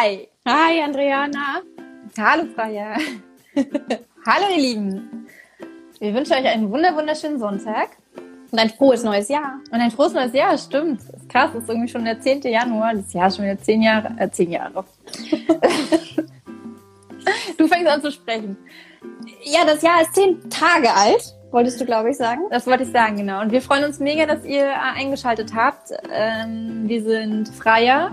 [0.00, 0.28] Hi.
[0.46, 1.62] Hi, Andreana.
[2.16, 2.96] Hallo, Freya.
[4.26, 5.26] Hallo, ihr Lieben.
[5.98, 7.88] Wir wünschen euch einen wunder wunderschönen Sonntag.
[8.52, 9.58] Und ein frohes neues Jahr.
[9.72, 11.00] Und ein frohes neues Jahr, stimmt.
[11.00, 12.42] Das ist krass, das ist irgendwie schon der 10.
[12.42, 12.94] Januar.
[12.94, 14.84] Das Jahr ist schon wieder 10 Jahre, äh, 10 Jahre.
[17.58, 18.56] du fängst an zu sprechen.
[19.42, 22.42] Ja, das Jahr ist 10 Tage alt, wolltest du, glaube ich, sagen.
[22.50, 23.40] Das wollte ich sagen, genau.
[23.40, 25.90] Und wir freuen uns mega, dass ihr äh, eingeschaltet habt.
[26.12, 28.12] Ähm, wir sind Freya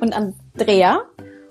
[0.00, 1.02] und Andrea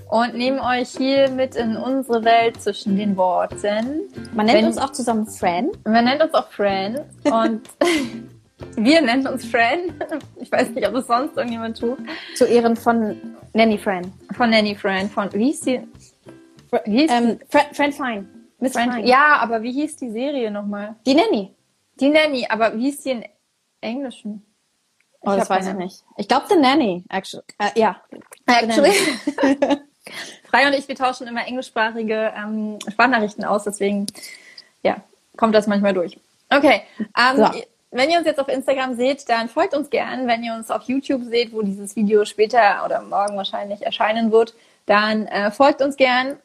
[0.09, 4.01] und nehmen euch hier mit in unsere Welt zwischen den Worten.
[4.33, 5.69] Man nennt Wenn, uns auch zusammen Fran.
[5.85, 7.61] Man nennt uns auch Fran und
[8.75, 9.93] wir nennen uns Fran.
[10.37, 11.99] Ich weiß nicht, ob es sonst irgendjemand tut.
[12.35, 13.15] Zu Ehren von
[13.53, 14.11] Nanny Fran.
[14.35, 15.09] Von Nanny Fran.
[15.09, 15.81] Von, wie hieß die?
[16.85, 18.25] Wie hieß ähm, Fran, Fran Fine.
[18.59, 19.07] Miss Fran, Fine.
[19.07, 20.95] Ja, aber wie hieß die Serie nochmal?
[21.05, 21.55] Die Nanny.
[21.99, 23.25] Die Nanny, aber wie hieß die in
[23.81, 24.43] Englischen?
[25.21, 26.03] Oh, das weiß ich nicht.
[26.17, 27.43] Ich glaube The Nanny, actually.
[27.61, 28.01] Uh, ja.
[28.45, 28.93] Actually.
[30.49, 34.07] Frei und ich, wir tauschen immer englischsprachige ähm, Sprachnachrichten aus, deswegen
[34.81, 34.97] ja,
[35.37, 36.17] kommt das manchmal durch.
[36.49, 36.81] Okay.
[37.17, 37.51] Ähm, so.
[37.91, 40.27] Wenn ihr uns jetzt auf Instagram seht, dann folgt uns gern.
[40.27, 44.53] Wenn ihr uns auf YouTube seht, wo dieses Video später oder morgen wahrscheinlich erscheinen wird,
[44.85, 46.37] dann äh, folgt uns gern,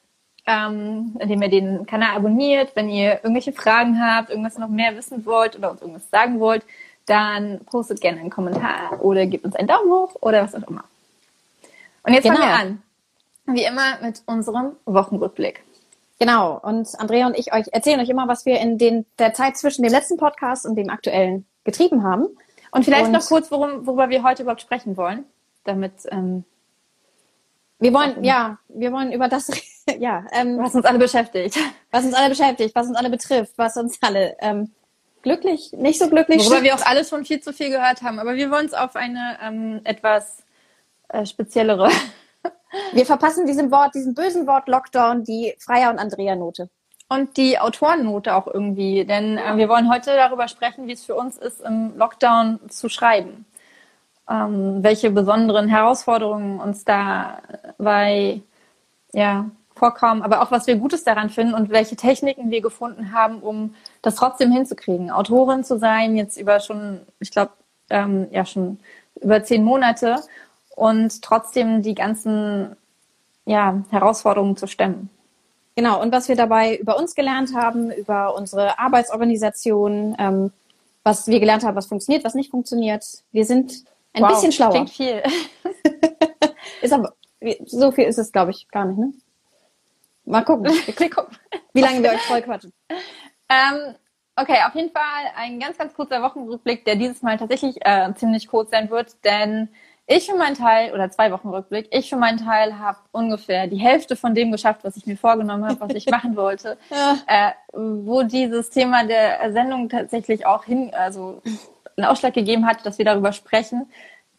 [0.46, 2.74] ähm, indem ihr den Kanal abonniert.
[2.74, 6.64] Wenn ihr irgendwelche Fragen habt, irgendwas noch mehr wissen wollt oder uns irgendwas sagen wollt,
[7.06, 10.84] dann postet gerne einen Kommentar oder gebt uns einen Daumen hoch oder was auch immer.
[12.02, 12.36] Und jetzt genau.
[12.36, 12.48] fangen
[13.46, 13.56] wir an.
[13.56, 15.62] Wie immer mit unserem Wochenrückblick.
[16.18, 16.58] Genau.
[16.62, 19.82] Und Andrea und ich euch erzählen euch immer, was wir in den, der Zeit zwischen
[19.82, 22.28] dem letzten Podcast und dem aktuellen getrieben haben.
[22.70, 25.24] Und vielleicht und noch kurz, worum, worüber wir heute überhaupt sprechen wollen,
[25.64, 26.44] damit ähm,
[27.78, 29.50] wir wollen, ja, wir wollen über das,
[29.98, 31.58] ja, ähm, was uns alle beschäftigt,
[31.90, 34.72] was uns alle beschäftigt, was uns alle betrifft, was uns alle ähm,
[35.24, 36.44] glücklich, nicht so glücklich.
[36.44, 38.94] Worüber wir auch alles schon viel zu viel gehört haben, aber wir wollen es auf
[38.94, 40.44] eine ähm, etwas
[41.08, 41.90] äh, speziellere
[42.92, 46.68] wir verpassen diesem Wort, diesem bösen Wort Lockdown die Freier und Andrea-Note.
[47.08, 51.14] Und die Autorennote auch irgendwie, denn äh, wir wollen heute darüber sprechen, wie es für
[51.14, 53.44] uns ist, im Lockdown zu schreiben.
[54.28, 58.40] Ähm, welche besonderen Herausforderungen uns dabei
[59.12, 63.40] ja, vorkommen, aber auch was wir Gutes daran finden und welche Techniken wir gefunden haben,
[63.40, 65.10] um das trotzdem hinzukriegen.
[65.10, 67.52] Autorin zu sein, jetzt über schon, ich glaube,
[67.90, 68.78] ähm, ja schon
[69.20, 70.20] über zehn Monate
[70.76, 72.76] und trotzdem die ganzen
[73.46, 75.10] ja, Herausforderungen zu stemmen.
[75.76, 80.52] Genau, und was wir dabei über uns gelernt haben, über unsere Arbeitsorganisation, ähm,
[81.02, 83.04] was wir gelernt haben, was funktioniert, was nicht funktioniert.
[83.32, 84.70] Wir sind ein wow, bisschen schlauer.
[84.70, 85.22] Klingt viel.
[86.82, 87.14] ist aber,
[87.66, 89.12] so viel ist es, glaube ich, gar nicht, ne?
[90.26, 90.72] Mal gucken.
[91.72, 92.72] Wie lange wir euch voll quatschen.
[93.48, 93.94] Ähm,
[94.36, 95.02] okay, auf jeden Fall
[95.36, 99.68] ein ganz, ganz kurzer Wochenrückblick, der dieses Mal tatsächlich äh, ziemlich kurz sein wird, denn
[100.06, 103.78] ich für meinen Teil, oder zwei Wochen Rückblick, ich für meinen Teil habe ungefähr die
[103.78, 106.76] Hälfte von dem geschafft, was ich mir vorgenommen habe, was ich machen wollte.
[106.90, 107.16] ja.
[107.26, 111.40] äh, wo dieses Thema der Sendung tatsächlich auch hin, also
[111.96, 113.90] einen Ausschlag gegeben hat, dass wir darüber sprechen.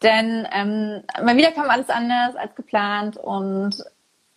[0.02, 3.82] Denn ähm, mal wieder kam alles anders als geplant und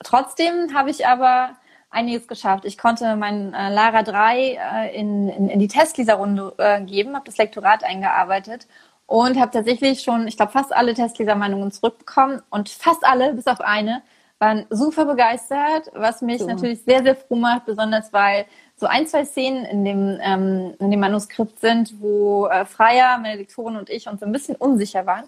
[0.03, 1.55] trotzdem habe ich aber
[1.89, 2.65] einiges geschafft.
[2.65, 7.25] Ich konnte mein äh, Lara 3 äh, in, in, in die Testleserrunde äh, geben, habe
[7.25, 8.67] das Lektorat eingearbeitet
[9.07, 13.61] und habe tatsächlich schon, ich glaube, fast alle Testlesermeinungen zurückbekommen und fast alle, bis auf
[13.61, 14.03] eine,
[14.37, 16.47] waren super begeistert, was mich so.
[16.47, 18.45] natürlich sehr, sehr froh macht, besonders weil
[18.77, 23.35] so ein, zwei Szenen in dem, ähm, in dem Manuskript sind, wo äh, Freier, meine
[23.35, 25.25] Lektorin und ich uns ein bisschen unsicher waren.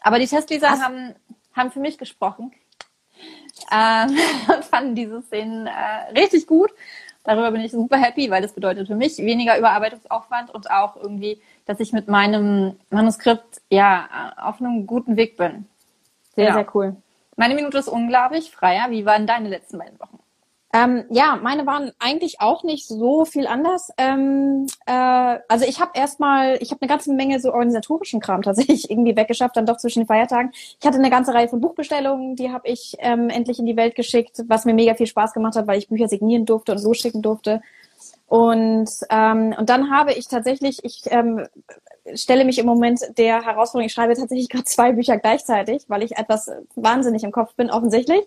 [0.00, 1.14] Aber die Testleser haben,
[1.54, 2.50] haben für mich gesprochen
[3.72, 4.16] ähm,
[4.54, 6.70] und fanden diese Szenen äh, richtig gut.
[7.24, 11.40] Darüber bin ich super happy, weil das bedeutet für mich weniger Überarbeitungsaufwand und auch irgendwie
[11.70, 15.66] dass ich mit meinem Manuskript ja auf einem guten Weg bin.
[16.34, 16.54] Sehr, ja.
[16.54, 16.96] sehr cool.
[17.36, 18.50] Meine Minute ist unglaublich.
[18.50, 20.18] Freier, wie waren deine letzten beiden Wochen?
[20.72, 23.90] Ähm, ja, meine waren eigentlich auch nicht so viel anders.
[23.98, 28.88] Ähm, äh, also ich habe erstmal, ich habe eine ganze Menge so organisatorischen Kram tatsächlich
[28.90, 30.52] irgendwie weggeschafft, dann doch zwischen den Feiertagen.
[30.52, 33.96] Ich hatte eine ganze Reihe von Buchbestellungen, die habe ich ähm, endlich in die Welt
[33.96, 37.22] geschickt, was mir mega viel Spaß gemacht hat, weil ich Bücher signieren durfte und losschicken
[37.22, 37.62] durfte.
[38.28, 41.48] Und, ähm, und dann habe ich tatsächlich, ich ähm,
[42.14, 46.16] stelle mich im Moment der Herausforderung, ich schreibe tatsächlich gerade zwei Bücher gleichzeitig, weil ich
[46.16, 48.22] etwas wahnsinnig im Kopf bin, offensichtlich.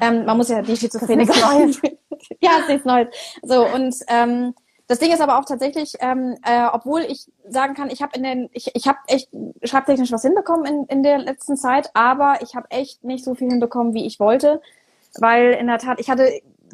[0.00, 1.80] Ähm, man muss ja nicht schizophrenisch Neues.
[2.40, 3.08] ja, ist nichts Neues.
[3.42, 4.54] So, und ähm,
[4.86, 8.22] das Ding ist aber auch tatsächlich, ähm, äh, obwohl ich sagen kann, ich habe in
[8.22, 9.30] den, ich, ich habe echt
[9.62, 13.48] schreibtechnisch was hinbekommen in, in der letzten Zeit, aber ich habe echt nicht so viel
[13.48, 14.60] hinbekommen, wie ich wollte.
[15.18, 16.28] Weil in der Tat, ich hatte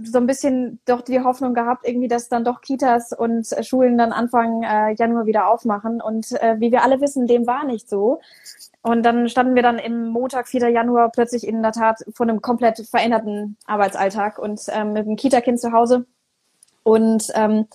[0.05, 4.12] so ein bisschen doch die Hoffnung gehabt, irgendwie, dass dann doch Kitas und Schulen dann
[4.12, 6.00] Anfang äh, Januar wieder aufmachen.
[6.00, 8.20] Und äh, wie wir alle wissen, dem war nicht so.
[8.82, 10.69] Und dann standen wir dann im Montag, 4.
[10.70, 15.61] Januar, plötzlich in der Tat vor einem komplett veränderten Arbeitsalltag und ähm, mit dem Kita-Kind
[15.61, 16.06] zu Hause.
[16.82, 17.67] Und ähm,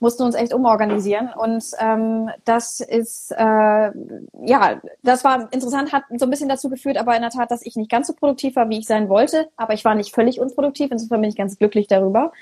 [0.00, 1.30] mussten uns echt umorganisieren.
[1.32, 3.92] Und ähm, das ist, äh,
[4.44, 7.64] ja, das war interessant, hat so ein bisschen dazu geführt, aber in der Tat, dass
[7.64, 9.48] ich nicht ganz so produktiv war, wie ich sein wollte.
[9.56, 12.32] Aber ich war nicht völlig unproduktiv, insofern bin ich ganz glücklich darüber.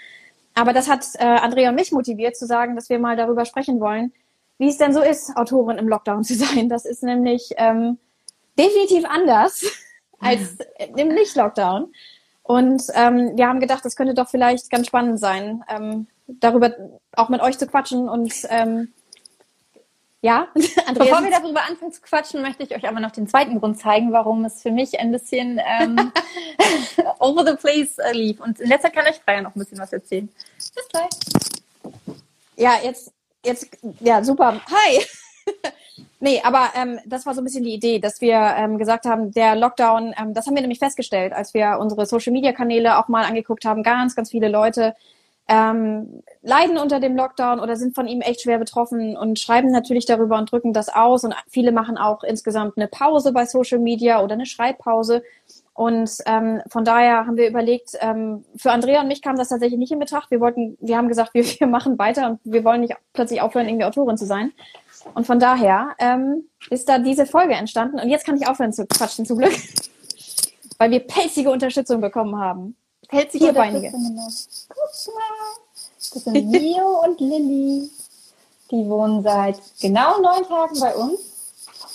[0.55, 3.81] Aber das hat äh, Andrea und mich motiviert zu sagen, dass wir mal darüber sprechen
[3.81, 4.13] wollen,
[4.59, 6.69] wie es denn so ist, Autorin im Lockdown zu sein.
[6.69, 7.99] Das ist nämlich ähm,
[8.57, 9.65] definitiv anders
[10.21, 10.59] als
[10.97, 11.93] im Nicht-Lockdown.
[12.45, 16.75] Und ähm, wir haben gedacht, das könnte doch vielleicht ganz spannend sein, ähm, darüber
[17.19, 18.93] auch mit euch zu quatschen und ähm,
[20.21, 20.49] ja,
[20.87, 21.11] Andreas.
[21.11, 24.13] Bevor wir darüber anfangen zu quatschen, möchte ich euch aber noch den zweiten Grund zeigen,
[24.13, 26.13] warum es für mich ein bisschen ähm,
[27.21, 28.41] over the place äh, lief.
[28.41, 30.29] Und in letzter kann euch Freier noch ein bisschen was erzählen.
[30.57, 31.09] Bis gleich.
[32.57, 33.13] Ja, jetzt,
[33.45, 33.69] jetzt,
[34.01, 34.61] ja, super.
[34.67, 35.05] Hi!
[36.21, 39.31] nee, aber ähm, das war so ein bisschen die Idee, dass wir ähm, gesagt haben,
[39.31, 43.65] der Lockdown, ähm, das haben wir nämlich festgestellt, als wir unsere Social-Media-Kanäle auch mal angeguckt
[43.65, 44.97] haben, ganz, ganz viele Leute
[45.49, 50.05] ähm, leiden unter dem Lockdown oder sind von ihm echt schwer betroffen und schreiben natürlich
[50.05, 51.25] darüber und drücken das aus.
[51.25, 55.23] Und viele machen auch insgesamt eine Pause bei Social Media oder eine Schreibpause.
[55.73, 59.79] Und ähm, von daher haben wir überlegt, ähm, für Andrea und mich kam das tatsächlich
[59.79, 60.31] nicht in Betracht.
[60.31, 63.69] Wir wollten, wir haben gesagt, wir, wir machen weiter und wir wollen nicht plötzlich aufhören,
[63.69, 64.53] irgendwie Autorin zu sein.
[65.15, 68.01] Und von daher ähm, ist da diese Folge entstanden.
[68.01, 69.53] Und jetzt kann ich aufhören zu quatschen, zum Glück.
[70.79, 72.77] Weil wir pelzige Unterstützung bekommen haben.
[73.09, 73.91] Pelzige Vierbeinige.
[73.91, 75.29] Guck mal.
[76.15, 77.91] Das sind Mio und Lilly.
[78.71, 81.21] Die wohnen seit genau neun Tagen bei uns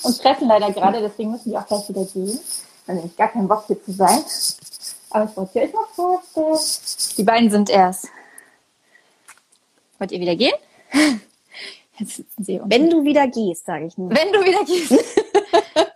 [0.01, 2.39] und treffen leider gerade, deswegen müssen die auch gleich wieder gehen.
[2.87, 4.23] Dann habe ich gar keinen Bock hier zu sein.
[5.11, 7.15] Aber ich wollte euch mal vorstellen.
[7.17, 8.07] Die beiden sind erst.
[9.99, 10.55] Wollt ihr wieder gehen?
[11.99, 12.59] Jetzt sitzen sie.
[12.65, 14.09] Wenn du wieder gehst, sage ich nur.
[14.09, 14.91] Wenn du wieder gehst.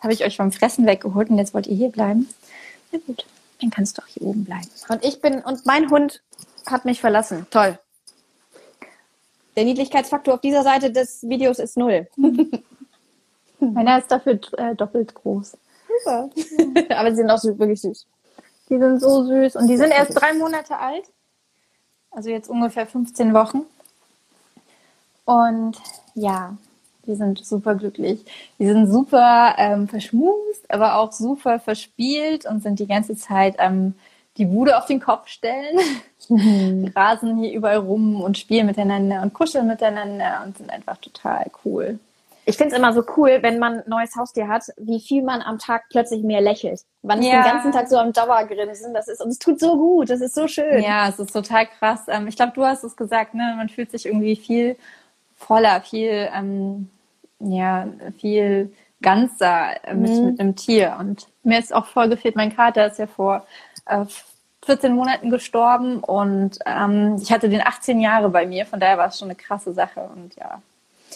[0.00, 2.28] habe ich euch vom Fressen weggeholt und jetzt wollt ihr hier bleiben.
[2.90, 3.26] Na gut,
[3.60, 4.68] dann kannst du auch hier oben bleiben.
[4.88, 6.22] Und ich bin, und mein Hund
[6.66, 7.46] hat mich verlassen.
[7.50, 7.78] Toll.
[9.56, 12.08] Der Niedlichkeitsfaktor auf dieser Seite des Videos ist null.
[13.60, 15.56] Meiner ist dafür äh, doppelt groß.
[15.98, 16.30] Super.
[16.96, 18.06] Aber sie sind auch wirklich süß.
[18.68, 21.04] Die sind so süß und die sind erst drei Monate alt.
[22.10, 23.62] Also jetzt ungefähr 15 Wochen.
[25.24, 25.76] Und
[26.14, 26.56] ja,
[27.10, 28.24] die sind super glücklich.
[28.58, 33.94] Die sind super ähm, verschmust, aber auch super verspielt und sind die ganze Zeit ähm,
[34.36, 35.78] die Bude auf den Kopf stellen,
[36.28, 36.92] mhm.
[36.96, 41.98] rasen hier überall rum und spielen miteinander und kuscheln miteinander und sind einfach total cool.
[42.46, 45.42] Ich finde es immer so cool, wenn man ein neues Haustier hat, wie viel man
[45.42, 46.80] am Tag plötzlich mehr lächelt.
[47.02, 47.42] Man ist ja.
[47.42, 48.94] den ganzen Tag so am Dauergrinsen.
[48.94, 50.82] Das ist, und es tut so gut, das ist so schön.
[50.82, 52.00] Ja, es ist total krass.
[52.08, 53.54] Ähm, ich glaube, du hast es gesagt, ne?
[53.56, 54.76] Man fühlt sich irgendwie viel
[55.36, 56.90] voller, viel, ähm,
[57.40, 57.88] ja,
[58.18, 58.72] viel
[59.02, 60.24] ganzer mit, mhm.
[60.26, 60.96] mit einem Tier.
[60.98, 63.46] Und mir ist auch voll gefehlt, mein Kater ist ja vor
[63.86, 64.04] äh,
[64.64, 69.08] 14 Monaten gestorben und ähm, ich hatte den 18 Jahre bei mir, von daher war
[69.08, 70.60] es schon eine krasse Sache und ja,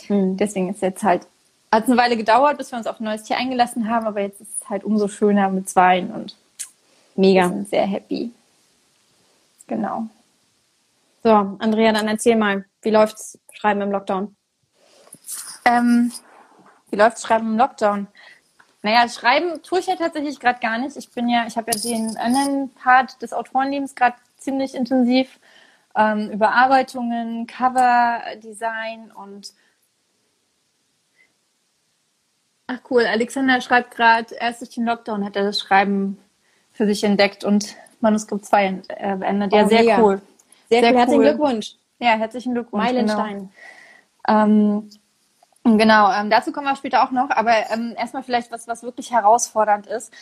[0.09, 0.37] mhm.
[0.37, 1.27] deswegen ist jetzt halt,
[1.71, 4.23] hat es eine Weile gedauert, bis wir uns auf ein neues Tier eingelassen haben, aber
[4.23, 6.37] jetzt ist es halt umso schöner mit zweien und
[7.17, 7.43] mega.
[7.43, 8.33] Wir sind sehr happy.
[9.67, 10.07] Genau.
[11.23, 14.35] So, Andrea, dann erzähl mal, wie läuft's Schreiben im Lockdown?
[15.65, 16.13] Ähm,
[16.91, 18.07] wie läuft's Schreiben im Lockdown?
[18.83, 20.97] Naja, schreiben tue ich ja tatsächlich gerade gar nicht.
[20.97, 25.41] Ich bin ja, ich habe ja den anderen Part des Autorenlebens gerade ziemlich intensiv.
[25.97, 29.55] Ähm, Überarbeitungen, Coverdesign und
[32.67, 36.19] Ach cool, Alexander schreibt gerade, erst durch den Lockdown hat er das Schreiben
[36.73, 39.53] für sich entdeckt und Manuskript 2 äh, beendet.
[39.53, 40.01] Ja, oh, sehr mega.
[40.01, 40.23] cool.
[40.69, 40.99] Sehr, sehr cool.
[40.99, 41.75] Herzlichen Glückwunsch.
[41.99, 42.85] Ja, herzlichen Glückwunsch.
[42.85, 43.51] Meilenstein.
[44.27, 44.45] Genau.
[44.45, 44.91] Ähm,
[45.65, 49.11] Genau, ähm, dazu kommen wir später auch noch, aber ähm, erstmal vielleicht was, was wirklich
[49.11, 50.13] herausfordernd ist,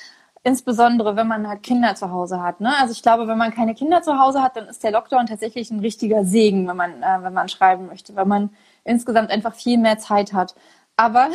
[0.44, 2.60] insbesondere wenn man halt Kinder zu Hause hat.
[2.60, 2.72] Ne?
[2.78, 5.70] Also ich glaube, wenn man keine Kinder zu Hause hat, dann ist der Lockdown tatsächlich
[5.72, 8.50] ein richtiger Segen, wenn man, äh, wenn man schreiben möchte, weil man
[8.84, 10.54] insgesamt einfach viel mehr Zeit hat.
[10.96, 11.28] Aber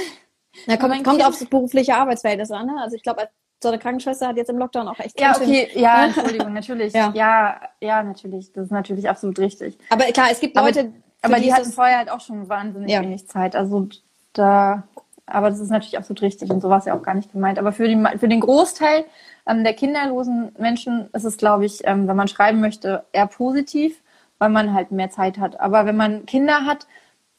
[0.67, 2.67] Na, kommt, kommt aufs berufliche Arbeitsverhältnis an.
[2.67, 2.75] Ne?
[2.81, 3.27] Also ich glaube,
[3.61, 6.93] so eine Krankenschwester hat jetzt im Lockdown auch echt Ja, okay, ja, Entschuldigung, natürlich.
[6.93, 7.11] ja.
[7.13, 8.53] ja, ja, natürlich.
[8.53, 9.77] Das ist natürlich absolut richtig.
[9.89, 10.89] Aber klar, es gibt Leute, aber,
[11.21, 13.01] aber die hatten vorher halt auch schon wahnsinnig ja.
[13.01, 13.55] wenig Zeit.
[13.55, 13.87] Also
[14.33, 14.83] da,
[15.25, 17.59] aber das ist natürlich absolut richtig und so war es ja auch gar nicht gemeint.
[17.59, 19.05] Aber für, die, für den Großteil
[19.47, 24.01] ähm, der kinderlosen Menschen ist es, glaube ich, ähm, wenn man schreiben möchte, eher positiv,
[24.37, 25.59] weil man halt mehr Zeit hat.
[25.59, 26.87] Aber wenn man Kinder hat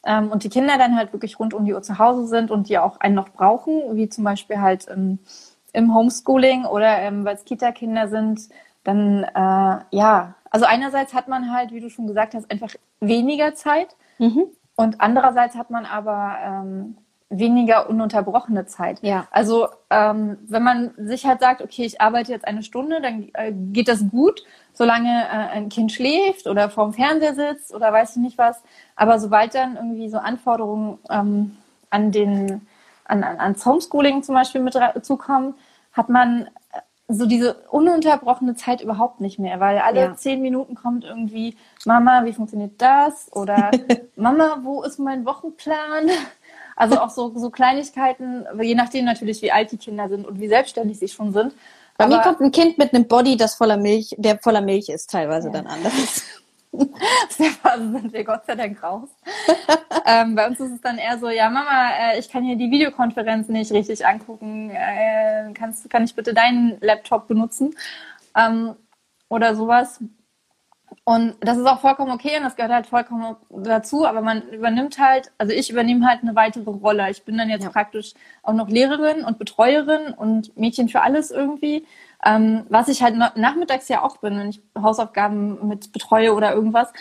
[0.05, 2.69] ähm, und die Kinder dann halt wirklich rund um die Uhr zu Hause sind und
[2.69, 5.19] die auch einen noch brauchen, wie zum Beispiel halt ähm,
[5.73, 8.49] im Homeschooling oder ähm, weil es Kita-Kinder sind,
[8.83, 13.53] dann äh, ja, also einerseits hat man halt, wie du schon gesagt hast, einfach weniger
[13.55, 14.45] Zeit mhm.
[14.75, 16.97] und andererseits hat man aber ähm,
[17.29, 18.99] weniger ununterbrochene Zeit.
[19.03, 19.27] Ja.
[19.29, 23.51] Also ähm, wenn man sich halt sagt, okay, ich arbeite jetzt eine Stunde, dann äh,
[23.53, 24.43] geht das gut,
[24.73, 28.61] solange äh, ein Kind schläft oder vorm Fernseher sitzt oder weiß ich nicht was.
[28.95, 31.57] Aber sobald dann irgendwie so Anforderungen ähm,
[31.91, 32.67] an den
[33.05, 35.55] an, an, ans Homeschooling zum Beispiel mit zukommen,
[35.93, 36.49] hat man
[37.09, 40.15] so diese ununterbrochene Zeit überhaupt nicht mehr, weil alle ja.
[40.15, 43.31] zehn Minuten kommt irgendwie, Mama, wie funktioniert das?
[43.33, 43.71] Oder
[44.15, 46.09] Mama, wo ist mein Wochenplan?
[46.75, 50.47] Also auch so, so Kleinigkeiten, je nachdem natürlich, wie alt die Kinder sind und wie
[50.47, 51.53] selbstständig sie schon sind.
[51.97, 54.87] Bei Aber, mir kommt ein Kind mit einem Body, das voller Milch, der voller Milch
[54.87, 55.53] ist, teilweise ja.
[55.53, 56.23] dann anders.
[56.71, 59.09] Aus der Phase sind wir Gott sei Dank raus.
[60.05, 62.69] ähm, bei uns ist es dann eher so, ja Mama, äh, ich kann hier die
[62.69, 64.69] Videokonferenz nicht richtig angucken.
[64.69, 67.75] Äh, kannst, kann ich bitte deinen Laptop benutzen?
[68.35, 68.75] Ähm,
[69.29, 69.99] oder sowas.
[71.03, 74.99] Und das ist auch vollkommen okay und das gehört halt vollkommen dazu, aber man übernimmt
[74.99, 77.09] halt, also ich übernehme halt eine weitere Rolle.
[77.09, 77.69] Ich bin dann jetzt ja.
[77.69, 81.85] praktisch auch noch Lehrerin und Betreuerin und Mädchen für alles irgendwie.
[82.25, 86.91] Ähm, was ich halt nachmittags ja auch bin, wenn ich Hausaufgaben mit betreue oder irgendwas,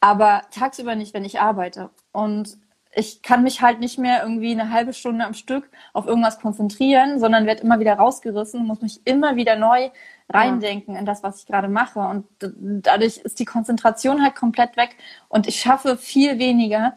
[0.00, 1.90] aber tagsüber nicht, wenn ich arbeite.
[2.12, 2.58] Und
[2.96, 7.18] ich kann mich halt nicht mehr irgendwie eine halbe Stunde am Stück auf irgendwas konzentrieren,
[7.18, 9.90] sondern werde immer wieder rausgerissen, muss mich immer wieder neu
[10.28, 11.00] reindenken ja.
[11.00, 12.00] in das, was ich gerade mache.
[12.00, 14.96] Und dadurch ist die Konzentration halt komplett weg
[15.28, 16.94] und ich schaffe viel weniger.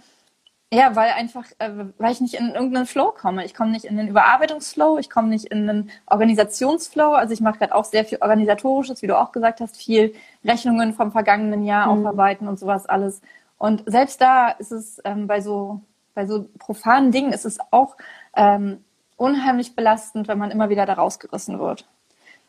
[0.74, 3.46] Ja, weil einfach, äh, weil ich nicht in irgendeinen Flow komme.
[3.46, 7.14] Ich komme nicht in den Überarbeitungsflow, ich komme nicht in den Organisationsflow.
[7.14, 10.94] Also ich mache gerade auch sehr viel organisatorisches, wie du auch gesagt hast, viel Rechnungen
[10.94, 12.06] vom vergangenen Jahr mhm.
[12.06, 13.22] aufarbeiten und sowas alles.
[13.58, 15.82] Und selbst da ist es ähm, bei so
[16.18, 17.96] bei so profanen Dingen ist es auch
[18.36, 18.84] ähm,
[19.18, 21.88] unheimlich belastend, wenn man immer wieder da rausgerissen wird.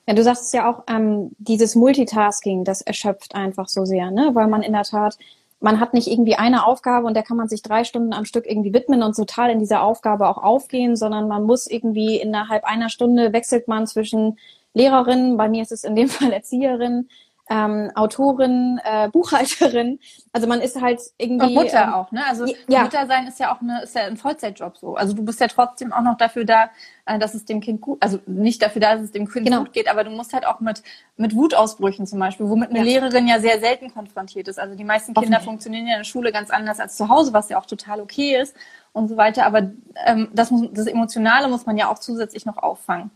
[0.06, 4.30] Ja, du sagst ja auch, ähm, dieses Multitasking, das erschöpft einfach so sehr, ne?
[4.32, 5.18] Weil man in der Tat,
[5.60, 8.46] man hat nicht irgendwie eine Aufgabe und der kann man sich drei Stunden am Stück
[8.46, 12.88] irgendwie widmen und total in dieser Aufgabe auch aufgehen, sondern man muss irgendwie innerhalb einer
[12.88, 14.38] Stunde wechselt man zwischen
[14.74, 17.08] Lehrerin, bei mir ist es in dem Fall Erzieherin,
[17.50, 19.98] ähm, Autorin, äh, Buchhalterin.
[20.32, 21.46] Also man ist halt irgendwie.
[21.46, 22.20] Und Mutter ähm, auch, ne?
[22.28, 22.82] Also ja.
[22.82, 24.96] Mutter sein ist ja auch eine, ist ja ein Vollzeitjob so.
[24.96, 26.70] Also du bist ja trotzdem auch noch dafür da,
[27.06, 29.60] äh, dass es dem Kind gut, also nicht dafür da, dass es dem Kind genau.
[29.60, 30.82] gut geht, aber du musst halt auch mit,
[31.16, 32.84] mit Wutausbrüchen zum Beispiel, womit eine ja.
[32.84, 34.58] Lehrerin ja sehr selten konfrontiert ist.
[34.58, 37.48] Also die meisten Kinder funktionieren ja in der Schule ganz anders als zu Hause, was
[37.48, 38.54] ja auch total okay ist
[38.92, 39.46] und so weiter.
[39.46, 39.70] Aber
[40.06, 43.10] ähm, das, muss, das Emotionale muss man ja auch zusätzlich noch auffangen.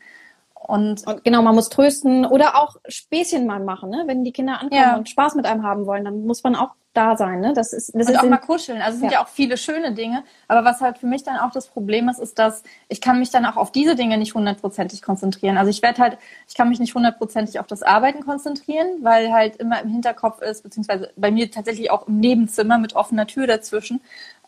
[0.66, 4.04] Und, und, genau, man muss trösten oder auch Späßchen mal machen, ne?
[4.07, 4.97] Wenn die Kinder ankommen ja.
[4.97, 7.52] und Spaß mit einem haben wollen, dann muss man auch da sein, ne?
[7.54, 8.83] Das ist das und ist auch mal kuscheln.
[8.83, 9.19] Also es sind ja.
[9.19, 9.25] ja.
[9.25, 12.38] auch viele schöne Dinge, aber was halt für mich dann auch das Problem ist, ist,
[12.38, 15.57] dass ich kann mich dann auch auf diese Dinge nicht hundertprozentig konzentrieren.
[15.57, 19.57] Also ich werde halt, ich kann mich nicht hundertprozentig auf das Arbeiten konzentrieren, weil halt
[19.57, 24.00] immer im Hinterkopf ist, beziehungsweise bei mir tatsächlich auch im Nebenzimmer mit offener Tür dazwischen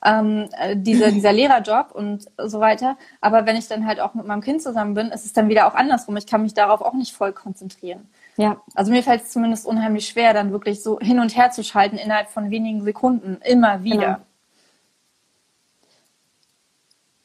[0.04, 2.96] ähm, äh, diese, dieser Lehrerjob und so weiter.
[3.20, 5.66] Aber wenn ich dann halt auch mit meinem Kind zusammen bin, ist es dann wieder
[5.66, 6.16] auch andersrum.
[6.16, 8.08] Ich kann mich darauf auch nicht voll konzentrieren.
[8.37, 8.61] Ja.
[8.75, 11.96] Also mir fällt es zumindest unheimlich schwer, dann wirklich so hin und her zu schalten
[11.96, 13.96] innerhalb von wenigen Sekunden, immer wieder.
[13.96, 14.18] Genau.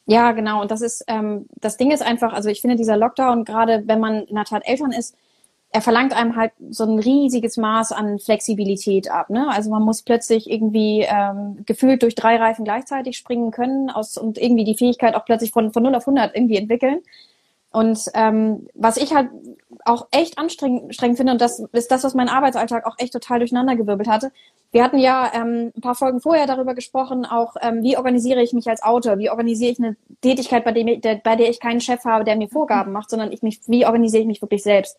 [0.06, 0.60] Ja, genau.
[0.60, 4.00] Und das ist, ähm, das Ding ist einfach, also ich finde dieser Lockdown, gerade wenn
[4.00, 5.16] man in der Tat Eltern ist,
[5.72, 9.30] er verlangt einem halt so ein riesiges Maß an Flexibilität ab.
[9.30, 9.48] Ne?
[9.48, 14.36] Also man muss plötzlich irgendwie ähm, gefühlt durch drei Reifen gleichzeitig springen können aus, und
[14.36, 17.00] irgendwie die Fähigkeit auch plötzlich von, von 0 auf 100 irgendwie entwickeln.
[17.72, 19.30] Und ähm, was ich halt
[19.84, 24.08] auch echt anstrengend finde, und das ist das, was mein Arbeitsalltag auch echt total durcheinandergewirbelt
[24.08, 24.32] hatte.
[24.72, 28.52] Wir hatten ja ähm, ein paar Folgen vorher darüber gesprochen, auch ähm, wie organisiere ich
[28.52, 31.80] mich als Autor, wie organisiere ich eine Tätigkeit, bei, dem der, bei der ich keinen
[31.80, 34.96] Chef habe, der mir Vorgaben macht, sondern ich mich, wie organisiere ich mich wirklich selbst.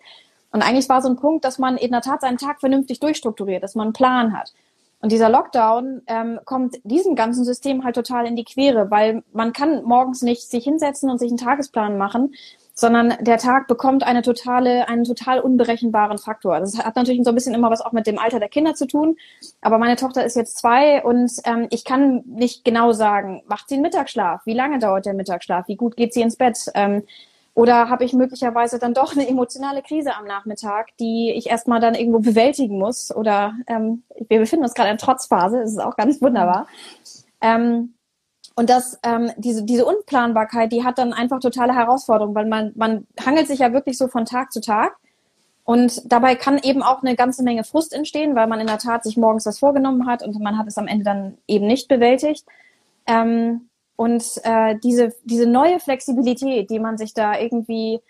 [0.52, 3.64] Und eigentlich war so ein Punkt, dass man in der Tat seinen Tag vernünftig durchstrukturiert,
[3.64, 4.54] dass man einen Plan hat.
[5.02, 9.52] Und dieser Lockdown ähm, kommt diesem ganzen System halt total in die Quere, weil man
[9.52, 12.36] kann morgens nicht sich hinsetzen und sich einen Tagesplan machen,
[12.74, 16.60] sondern der Tag bekommt eine totale, einen total unberechenbaren Faktor.
[16.60, 18.86] Das hat natürlich so ein bisschen immer was auch mit dem Alter der Kinder zu
[18.86, 19.18] tun.
[19.62, 23.76] Aber meine Tochter ist jetzt zwei und ähm, ich kann nicht genau sagen, macht sie
[23.76, 24.42] einen Mittagsschlaf?
[24.46, 25.68] Wie lange dauert der Mittagsschlaf?
[25.68, 26.72] Wie gut geht sie ins Bett?
[26.76, 27.04] Ähm,
[27.54, 31.96] oder habe ich möglicherweise dann doch eine emotionale Krise am Nachmittag, die ich erstmal dann
[31.96, 33.14] irgendwo bewältigen muss?
[33.14, 36.68] Oder ähm, wir befinden uns gerade in Trotzphase, das ist auch ganz wunderbar.
[37.42, 37.96] Ähm,
[38.56, 43.08] und das, ähm, diese, diese Unplanbarkeit, die hat dann einfach totale Herausforderungen, weil man, man
[43.24, 44.96] hangelt sich ja wirklich so von Tag zu Tag.
[45.64, 49.04] Und dabei kann eben auch eine ganze Menge Frust entstehen, weil man in der Tat
[49.04, 52.46] sich morgens was vorgenommen hat und man hat es am Ende dann eben nicht bewältigt.
[53.06, 58.02] Ähm, und äh, diese, diese neue Flexibilität, die man sich da irgendwie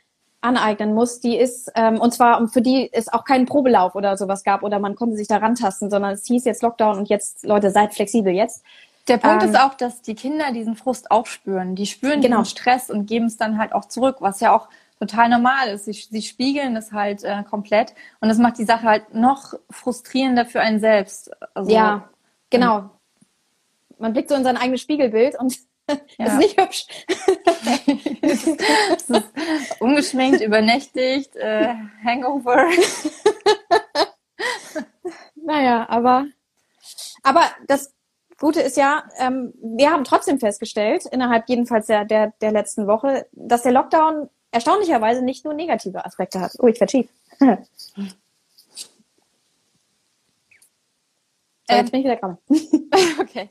[0.42, 4.44] aneignen muss, die ist, ähm, und zwar für die es auch keinen Probelauf oder sowas
[4.44, 7.70] gab oder man konnte sich da rantasten, sondern es hieß jetzt Lockdown und jetzt, Leute,
[7.70, 8.64] seid flexibel jetzt.
[9.08, 11.76] Der Punkt ähm, ist auch, dass die Kinder diesen Frust auch spüren.
[11.76, 12.40] Die spüren genau.
[12.40, 14.68] diesen Stress und geben es dann halt auch zurück, was ja auch
[15.00, 15.86] total normal ist.
[15.86, 20.46] Sie, sie spiegeln es halt äh, komplett und das macht die Sache halt noch frustrierender
[20.46, 21.32] für einen selbst.
[21.56, 22.10] Also, ja,
[22.50, 22.90] genau.
[23.98, 25.56] Man blickt so in sein eigenes Spiegelbild und
[26.18, 26.26] ja.
[26.26, 26.86] ist nicht hübsch.
[28.22, 28.62] es ist,
[28.96, 32.68] es ist ungeschminkt, übernächtigt, äh, Hangover.
[35.36, 36.26] naja, aber
[37.24, 37.94] aber das
[38.40, 43.28] Gute ist ja, ähm, wir haben trotzdem festgestellt, innerhalb jedenfalls der, der, der letzten Woche,
[43.34, 46.54] dass der Lockdown erstaunlicherweise nicht nur negative Aspekte hat.
[46.60, 47.08] Oh, ich werde schief.
[47.38, 47.46] so,
[51.70, 52.40] jetzt bin ich wieder dran.
[53.20, 53.50] okay.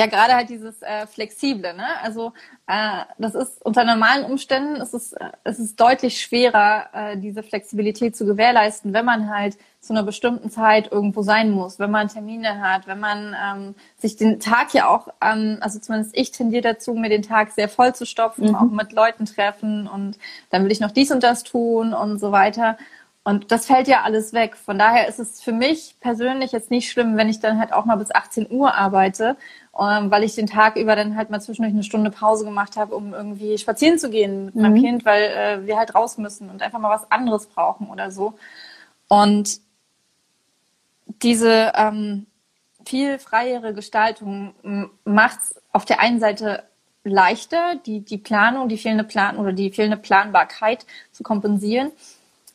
[0.00, 1.84] Ja, gerade halt dieses äh, Flexible, ne?
[2.02, 2.32] Also
[2.66, 7.42] äh, das ist unter normalen Umständen ist es, äh, es ist deutlich schwerer, äh, diese
[7.42, 12.08] Flexibilität zu gewährleisten, wenn man halt zu einer bestimmten Zeit irgendwo sein muss, wenn man
[12.08, 16.62] Termine hat, wenn man ähm, sich den Tag ja auch, ähm, also zumindest ich tendiere
[16.62, 18.54] dazu, mir den Tag sehr voll zu stopfen, mhm.
[18.54, 20.16] auch mit Leuten treffen und
[20.48, 22.78] dann will ich noch dies und das tun und so weiter.
[23.22, 24.56] Und das fällt ja alles weg.
[24.56, 27.84] Von daher ist es für mich persönlich jetzt nicht schlimm, wenn ich dann halt auch
[27.84, 29.36] mal bis 18 Uhr arbeite,
[29.78, 32.94] ähm, weil ich den Tag über dann halt mal zwischendurch eine Stunde Pause gemacht habe,
[32.94, 34.62] um irgendwie spazieren zu gehen mit mhm.
[34.62, 38.10] meinem Kind, weil äh, wir halt raus müssen und einfach mal was anderes brauchen oder
[38.10, 38.38] so.
[39.08, 39.60] Und
[41.22, 42.26] diese ähm,
[42.86, 44.54] viel freiere Gestaltung
[45.04, 46.64] macht es auf der einen Seite
[47.04, 51.92] leichter, die, die Planung, die fehlende Plan oder die fehlende Planbarkeit zu kompensieren.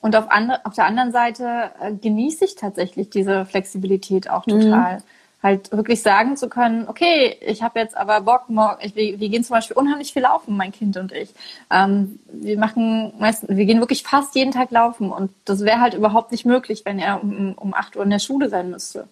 [0.05, 4.61] Und auf, andre, auf der anderen Seite äh, genieße ich tatsächlich diese Flexibilität auch mhm.
[4.61, 4.97] total.
[4.97, 5.03] Mhm.
[5.41, 9.29] Halt wirklich sagen zu können, okay, ich habe jetzt aber Bock, morgen, ich, wir, wir,
[9.29, 11.31] gehen zum Beispiel unheimlich viel laufen, mein Kind und ich.
[11.71, 15.95] Ähm, wir machen meistens, wir gehen wirklich fast jeden Tag laufen und das wäre halt
[15.95, 19.07] überhaupt nicht möglich, wenn er um, um 8 Uhr in der Schule sein müsste.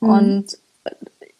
[0.00, 0.08] Mhm.
[0.08, 0.90] Und äh,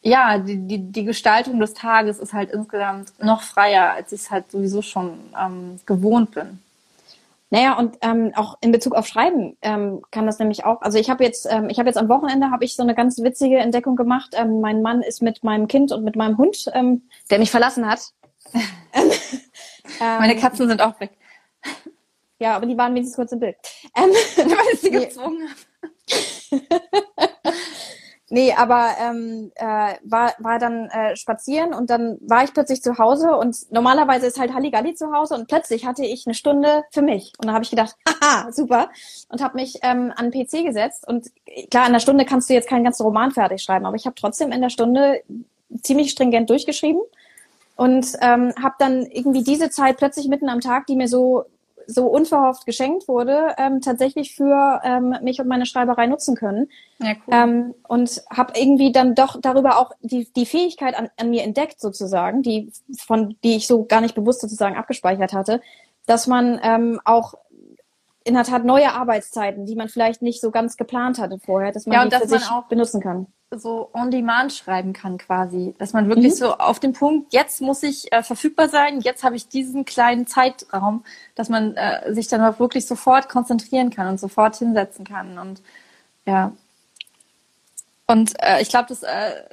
[0.02, 4.30] ja, die, die, die Gestaltung des Tages ist halt insgesamt noch freier, als ich es
[4.30, 6.60] halt sowieso schon ähm, gewohnt bin.
[7.54, 10.82] Naja, und ähm, auch in Bezug auf Schreiben ähm, kann das nämlich auch.
[10.82, 13.18] Also ich habe jetzt, ähm, ich habe jetzt am Wochenende habe ich so eine ganz
[13.18, 14.34] witzige Entdeckung gemacht.
[14.36, 17.86] Ähm, mein Mann ist mit meinem Kind und mit meinem Hund, ähm, der mich verlassen
[17.88, 18.00] hat.
[20.00, 21.10] Ähm, Meine Katzen sind auch weg.
[22.38, 23.56] Ja, aber die waren wenigstens kurz im Bild.
[23.94, 25.46] Ähm, Weil ich sie gezwungen
[26.50, 27.28] habe.
[28.34, 32.98] Nee, aber ähm, äh, war, war dann äh, spazieren und dann war ich plötzlich zu
[32.98, 37.00] Hause und normalerweise ist halt Halligalli zu Hause und plötzlich hatte ich eine Stunde für
[37.00, 37.32] mich.
[37.38, 38.90] Und dann habe ich gedacht, haha, super.
[39.28, 41.30] Und habe mich ähm, an den PC gesetzt und
[41.70, 44.16] klar, in der Stunde kannst du jetzt keinen ganzen Roman fertig schreiben, aber ich habe
[44.16, 45.22] trotzdem in der Stunde
[45.82, 47.02] ziemlich stringent durchgeschrieben
[47.76, 51.44] und ähm, habe dann irgendwie diese Zeit plötzlich mitten am Tag, die mir so
[51.86, 56.68] so unverhofft geschenkt wurde, ähm, tatsächlich für ähm, mich und meine Schreiberei nutzen können.
[56.98, 57.34] Ja, cool.
[57.34, 61.80] Ähm, und habe irgendwie dann doch darüber auch die, die Fähigkeit an, an mir entdeckt,
[61.80, 65.60] sozusagen, die, von die ich so gar nicht bewusst sozusagen abgespeichert hatte,
[66.06, 67.34] dass man ähm, auch
[68.24, 71.86] in der Tat neue Arbeitszeiten, die man vielleicht nicht so ganz geplant hatte vorher, dass
[71.86, 73.26] man ja, die für sich auch benutzen kann
[73.58, 76.38] so on demand schreiben kann quasi, dass man wirklich mhm.
[76.38, 80.26] so auf den Punkt, jetzt muss ich äh, verfügbar sein, jetzt habe ich diesen kleinen
[80.26, 85.38] Zeitraum, dass man äh, sich dann auch wirklich sofort konzentrieren kann und sofort hinsetzen kann
[85.38, 85.62] und
[86.26, 86.52] ja.
[88.06, 89.44] Und äh, ich glaube, das, äh,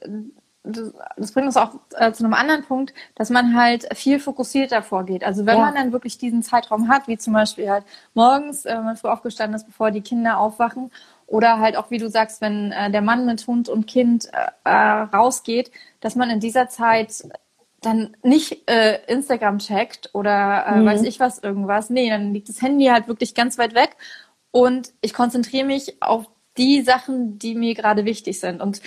[0.63, 4.83] das, das, bringt uns auch äh, zu einem anderen Punkt, dass man halt viel fokussierter
[4.83, 5.23] vorgeht.
[5.23, 5.65] Also wenn ja.
[5.65, 9.07] man dann wirklich diesen Zeitraum hat, wie zum Beispiel halt morgens, äh, wenn man früh
[9.07, 10.91] aufgestanden ist, bevor die Kinder aufwachen
[11.31, 14.51] oder halt auch, wie du sagst, wenn äh, der Mann mit Hund und Kind äh,
[14.65, 17.23] äh, rausgeht, dass man in dieser Zeit
[17.79, 20.85] dann nicht äh, Instagram checkt oder äh, mhm.
[20.85, 21.89] weiß ich was irgendwas.
[21.89, 23.95] Nee, dann liegt das Handy halt wirklich ganz weit weg
[24.51, 26.25] und ich konzentriere mich auf
[26.57, 28.61] die Sachen, die mir gerade wichtig sind.
[28.61, 28.81] Und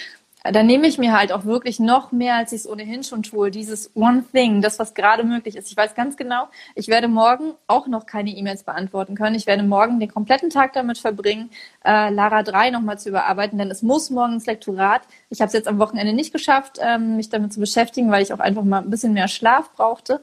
[0.52, 3.50] dann nehme ich mir halt auch wirklich noch mehr, als ich es ohnehin schon tue,
[3.50, 5.70] dieses One Thing, das, was gerade möglich ist.
[5.70, 9.36] Ich weiß ganz genau, ich werde morgen auch noch keine E-Mails beantworten können.
[9.36, 11.50] Ich werde morgen den kompletten Tag damit verbringen,
[11.82, 15.02] äh, Lara 3 nochmal zu überarbeiten, denn es muss morgen ins Lektorat.
[15.30, 18.34] Ich habe es jetzt am Wochenende nicht geschafft, ähm, mich damit zu beschäftigen, weil ich
[18.34, 20.20] auch einfach mal ein bisschen mehr Schlaf brauchte.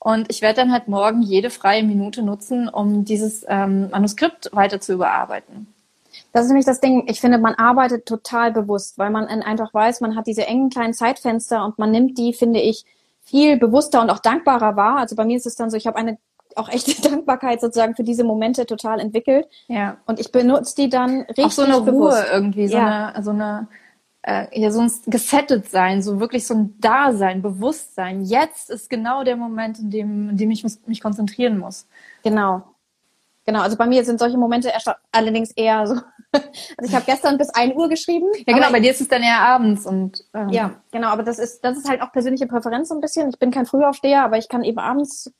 [0.00, 4.80] Und ich werde dann halt morgen jede freie Minute nutzen, um dieses ähm, Manuskript weiter
[4.80, 5.74] zu überarbeiten.
[6.32, 7.04] Das ist nämlich das Ding.
[7.08, 10.94] Ich finde, man arbeitet total bewusst, weil man einfach weiß, man hat diese engen kleinen
[10.94, 12.84] Zeitfenster und man nimmt die, finde ich,
[13.22, 14.98] viel bewusster und auch dankbarer wahr.
[14.98, 16.18] Also bei mir ist es dann so, ich habe eine
[16.56, 19.46] auch echte Dankbarkeit sozusagen für diese Momente total entwickelt.
[19.68, 19.98] Ja.
[20.06, 22.18] Und ich benutze die dann richtig Auch so eine bewusst.
[22.18, 23.08] Ruhe irgendwie, so ja.
[23.08, 23.68] eine, so eine,
[24.22, 28.22] äh, ja, so ein gesettet sein, so wirklich so ein Dasein, Bewusstsein.
[28.22, 31.86] Jetzt ist genau der Moment, in dem, in dem ich mich konzentrieren muss.
[32.22, 32.62] Genau.
[33.48, 33.62] Genau.
[33.62, 35.94] Also bei mir sind solche Momente erst allerdings eher so.
[36.76, 38.26] Also ich habe gestern bis ein Uhr geschrieben.
[38.46, 40.50] Ja, genau, bei dir ist es dann eher abends und ähm.
[40.50, 41.08] ja, genau.
[41.08, 43.30] Aber das ist das ist halt auch persönliche Präferenz so ein bisschen.
[43.30, 45.32] Ich bin kein Frühaufsteher, aber ich kann eben abends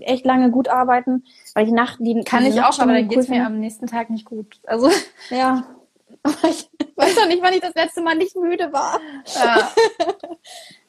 [0.00, 3.44] echt lange gut arbeiten, weil ich Nacht die kann ich auch, aber dann geht's mir
[3.44, 4.58] am nächsten Tag nicht gut.
[4.66, 4.90] Also
[5.30, 5.66] ja,
[6.24, 8.98] ich weiß doch nicht, wann ich das letzte Mal nicht müde war.
[9.38, 9.70] Ja.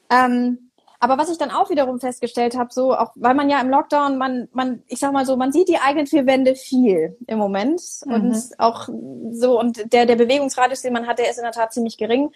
[0.09, 0.70] ähm,
[1.01, 4.19] aber was ich dann auch wiederum festgestellt habe, so auch, weil man ja im Lockdown,
[4.19, 7.81] man, man, ich sag mal so, man sieht die eigenen vier Wände viel im Moment
[8.05, 8.13] mhm.
[8.13, 8.87] und auch
[9.31, 12.31] so und der der Bewegungsradius, den man hat, der ist in der Tat ziemlich gering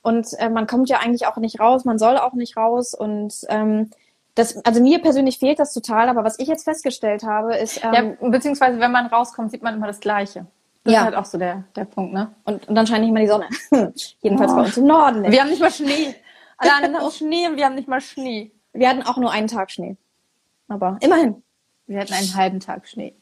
[0.00, 3.34] und äh, man kommt ja eigentlich auch nicht raus, man soll auch nicht raus und
[3.48, 3.90] ähm,
[4.34, 8.16] das, also mir persönlich fehlt das total, aber was ich jetzt festgestellt habe, ist ähm,
[8.20, 10.46] ja, beziehungsweise wenn man rauskommt, sieht man immer das Gleiche.
[10.84, 11.00] Das ja.
[11.00, 12.30] ist halt auch so der, der Punkt, ne?
[12.44, 13.48] Und, und dann scheint nicht mal die Sonne.
[14.20, 14.56] Jedenfalls oh.
[14.56, 15.22] bei uns im Norden.
[15.22, 15.32] Nicht.
[15.32, 16.14] Wir haben nicht mal Schnee.
[16.56, 18.52] Alle anderen haben Schnee und wir haben nicht mal Schnee.
[18.72, 19.96] Wir hatten auch nur einen Tag Schnee.
[20.68, 21.42] Aber immerhin.
[21.86, 23.14] Wir hatten einen halben Tag Schnee.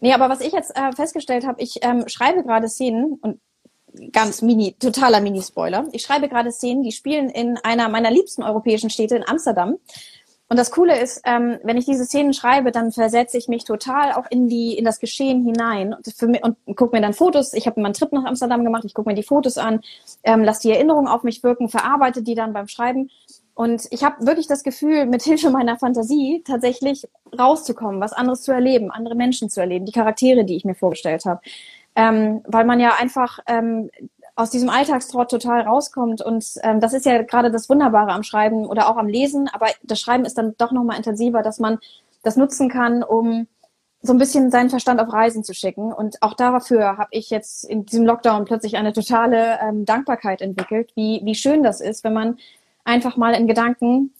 [0.00, 3.40] Nee, aber was ich jetzt äh, festgestellt habe, ich ähm, schreibe gerade Szenen und
[4.12, 5.88] ganz mini, totaler Mini-Spoiler.
[5.92, 9.76] Ich schreibe gerade Szenen, die spielen in einer meiner liebsten europäischen Städte in Amsterdam.
[10.50, 14.12] Und das Coole ist, ähm, wenn ich diese Szenen schreibe, dann versetze ich mich total
[14.14, 17.52] auch in die in das Geschehen hinein und, und gucke mir dann Fotos.
[17.52, 18.84] Ich habe meinen Trip nach Amsterdam gemacht.
[18.84, 19.80] Ich gucke mir die Fotos an,
[20.24, 23.10] ähm, lasse die Erinnerungen auf mich wirken, verarbeite die dann beim Schreiben.
[23.54, 27.06] Und ich habe wirklich das Gefühl, mit Hilfe meiner Fantasie tatsächlich
[27.38, 31.26] rauszukommen, was anderes zu erleben, andere Menschen zu erleben, die Charaktere, die ich mir vorgestellt
[31.26, 31.42] habe.
[31.94, 33.90] Ähm, weil man ja einfach ähm,
[34.36, 36.22] aus diesem Alltagstrott total rauskommt.
[36.22, 39.48] Und ähm, das ist ja gerade das Wunderbare am Schreiben oder auch am Lesen.
[39.48, 41.78] Aber das Schreiben ist dann doch nochmal intensiver, dass man
[42.22, 43.46] das nutzen kann, um
[44.02, 45.92] so ein bisschen seinen Verstand auf Reisen zu schicken.
[45.92, 50.92] Und auch dafür habe ich jetzt in diesem Lockdown plötzlich eine totale ähm, Dankbarkeit entwickelt,
[50.94, 52.38] wie, wie schön das ist, wenn man
[52.84, 54.14] einfach mal in Gedanken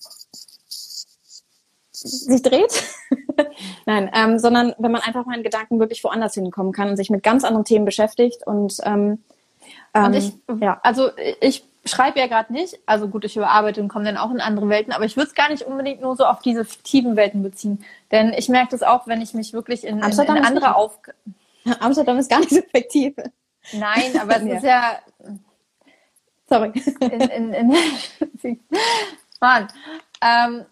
[1.93, 2.85] sich dreht.
[3.87, 7.11] Nein, ähm, sondern wenn man einfach mal in Gedanken wirklich woanders hinkommen kann und sich
[7.11, 9.23] mit ganz anderen Themen beschäftigt und ähm,
[9.95, 10.81] und ich, ähm, ja.
[10.83, 14.41] also ich schreibe ja gerade nicht, also gut, ich überarbeite und komme dann auch in
[14.41, 17.43] andere Welten, aber ich würde es gar nicht unbedingt nur so auf diese fiktiven Welten
[17.43, 17.85] beziehen.
[18.11, 21.35] Denn ich merke das auch, wenn ich mich wirklich in, in, in andere Aufgaben.
[21.81, 23.15] Amsterdam ist gar nicht so fiktiv.
[23.73, 24.57] Nein, aber es ja.
[24.57, 24.99] ist ja.
[26.49, 26.73] Sorry.
[27.01, 27.71] In, in, in,
[29.41, 29.69] Mann.
[30.21, 30.67] Ähm,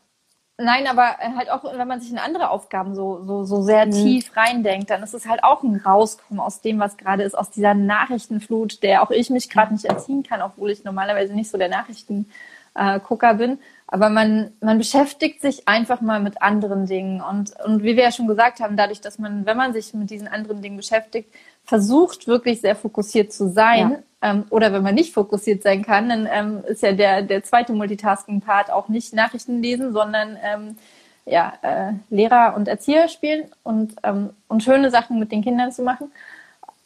[0.61, 3.93] Nein, aber halt auch, wenn man sich in andere Aufgaben so, so, so sehr mhm.
[3.93, 7.51] tief reindenkt, dann ist es halt auch ein Rauskommen aus dem, was gerade ist, aus
[7.51, 11.59] dieser Nachrichtenflut, der auch ich mich gerade nicht erziehen kann, obwohl ich normalerweise nicht so
[11.59, 13.61] der Nachrichtengucker bin.
[13.87, 17.21] Aber man, man beschäftigt sich einfach mal mit anderen Dingen.
[17.23, 20.11] Und, und wie wir ja schon gesagt haben, dadurch, dass man, wenn man sich mit
[20.11, 21.33] diesen anderen Dingen beschäftigt,
[21.69, 26.09] versucht wirklich sehr fokussiert zu sein, ja ähm, oder wenn man nicht fokussiert sein kann,
[26.09, 30.77] dann ähm, ist ja der, der zweite Multitasking-Part auch nicht Nachrichten lesen, sondern ähm,
[31.25, 35.83] ja, äh, Lehrer und Erzieher spielen und, ähm, und schöne Sachen mit den Kindern zu
[35.83, 36.11] machen.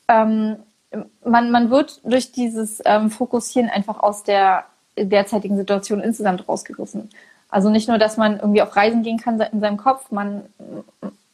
[0.08, 0.56] Ähm,
[1.24, 4.64] man, man wird durch dieses ähm, Fokussieren einfach aus der
[4.98, 7.08] derzeitigen Situation insgesamt rausgerissen.
[7.48, 10.42] Also nicht nur, dass man irgendwie auf Reisen gehen kann in seinem Kopf, man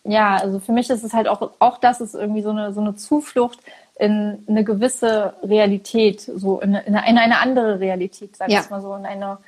[0.08, 2.80] ja, also für mich ist es halt auch, auch das ist irgendwie so eine, so
[2.80, 3.58] eine Zuflucht
[3.98, 8.64] in eine gewisse Realität, so in eine, in eine andere Realität, sag ich ja.
[8.70, 9.38] mal so, in eine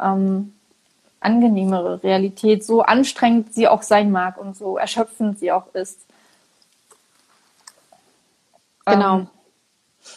[0.00, 0.54] ähm,
[1.20, 6.00] angenehmere Realität, so anstrengend sie auch sein mag und so erschöpfend sie auch ist.
[8.86, 9.18] Genau.
[9.18, 9.26] Ähm,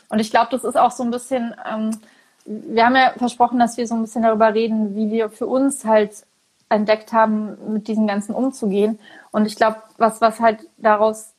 [0.07, 1.99] und ich glaube, das ist auch so ein bisschen, ähm,
[2.45, 5.83] wir haben ja versprochen, dass wir so ein bisschen darüber reden, wie wir für uns
[5.83, 6.25] halt
[6.69, 8.99] entdeckt haben, mit diesen ganzen umzugehen.
[9.31, 11.33] Und ich glaube, was, was halt daraus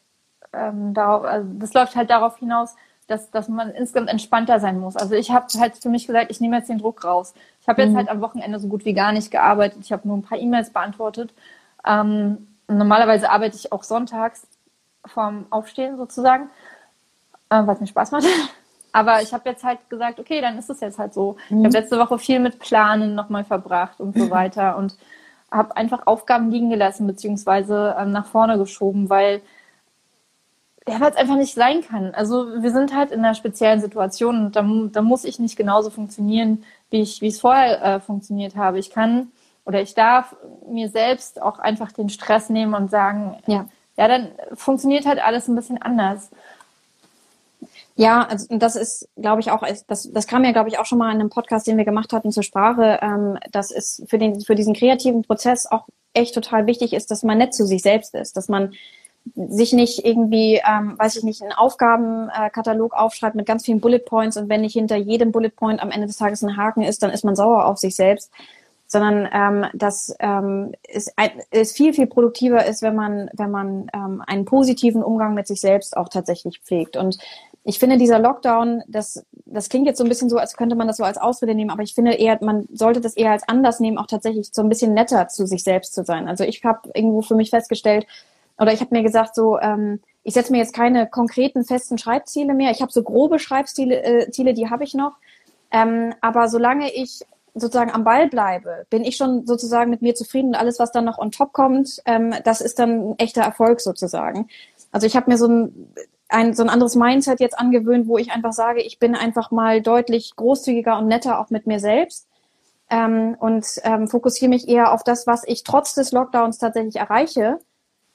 [0.53, 2.75] ähm, darauf, also das läuft halt darauf hinaus,
[3.07, 4.97] dass, dass man insgesamt entspannter sein muss.
[4.97, 7.35] Also ich habe halt für mich gesagt, ich nehme jetzt den Druck raus.
[7.61, 7.97] Ich habe jetzt mhm.
[7.97, 9.81] halt am Wochenende so gut wie gar nicht gearbeitet.
[9.83, 11.35] Ich habe nur ein paar E-Mails beantwortet.
[11.85, 14.47] Ähm, normalerweise arbeite ich auch sonntags
[15.05, 16.51] vorm Aufstehen sozusagen,
[17.49, 18.27] äh, was mir Spaß macht.
[18.92, 21.37] Aber ich habe jetzt halt gesagt, okay, dann ist es jetzt halt so.
[21.48, 21.61] Mhm.
[21.61, 24.96] Ich habe letzte Woche viel mit Planen nochmal verbracht und so weiter und
[25.50, 29.42] habe einfach Aufgaben liegen gelassen beziehungsweise ähm, nach vorne geschoben, weil
[30.88, 32.14] ja, es einfach nicht sein kann.
[32.14, 35.90] Also wir sind halt in einer speziellen Situation und da, da muss ich nicht genauso
[35.90, 38.79] funktionieren, wie ich, wie es vorher äh, funktioniert habe.
[38.79, 39.31] Ich kann
[39.64, 40.35] oder ich darf
[40.68, 45.46] mir selbst auch einfach den Stress nehmen und sagen, ja, ja, dann funktioniert halt alles
[45.46, 46.31] ein bisschen anders.
[48.01, 50.97] Ja, also das ist, glaube ich, auch, das, das kam ja, glaube ich, auch schon
[50.97, 52.99] mal in einem Podcast, den wir gemacht hatten zur Sprache.
[53.03, 57.23] Ähm, das ist für den, für diesen kreativen Prozess auch echt total wichtig ist, dass
[57.25, 58.73] man nett zu sich selbst ist, dass man
[59.37, 64.39] sich nicht irgendwie, ähm, weiß ich nicht, einen Aufgabenkatalog aufschreibt mit ganz vielen Bullet Points
[64.39, 67.11] und wenn nicht hinter jedem Bullet Point am Ende des Tages ein Haken ist, dann
[67.11, 68.31] ist man sauer auf sich selbst.
[68.91, 71.15] sondern ähm, dass ähm, es,
[71.53, 75.61] es viel, viel produktiver ist, wenn man, wenn man ähm, einen positiven Umgang mit sich
[75.61, 76.97] selbst auch tatsächlich pflegt.
[76.97, 77.19] Und
[77.64, 80.87] ich finde, dieser Lockdown, das, das klingt jetzt so ein bisschen so, als könnte man
[80.87, 83.81] das so als Ausrede nehmen, aber ich finde eher, man sollte das eher als Anlass
[83.81, 86.29] nehmen, auch tatsächlich so ein bisschen netter zu sich selbst zu sein.
[86.29, 88.07] Also ich habe irgendwo für mich festgestellt,
[88.59, 92.53] oder ich habe mir gesagt, so, ähm, ich setze mir jetzt keine konkreten festen Schreibziele
[92.53, 92.70] mehr.
[92.70, 95.16] Ich habe so grobe Schreibziele, äh, Ziele, die habe ich noch.
[95.70, 97.20] Ähm, aber solange ich
[97.55, 101.07] sozusagen am Ball bleibe, bin ich schon sozusagen mit mir zufrieden und alles, was dann
[101.07, 104.49] noch on top kommt, ähm, das ist dann ein echter Erfolg sozusagen.
[104.92, 105.92] Also ich habe mir so ein,
[106.31, 109.83] ein, so ein anderes Mindset jetzt angewöhnt, wo ich einfach sage, ich bin einfach mal
[109.83, 112.29] deutlich großzügiger und netter auch mit mir selbst
[112.88, 117.59] ähm, und ähm, fokussiere mich eher auf das, was ich trotz des Lockdowns tatsächlich erreiche,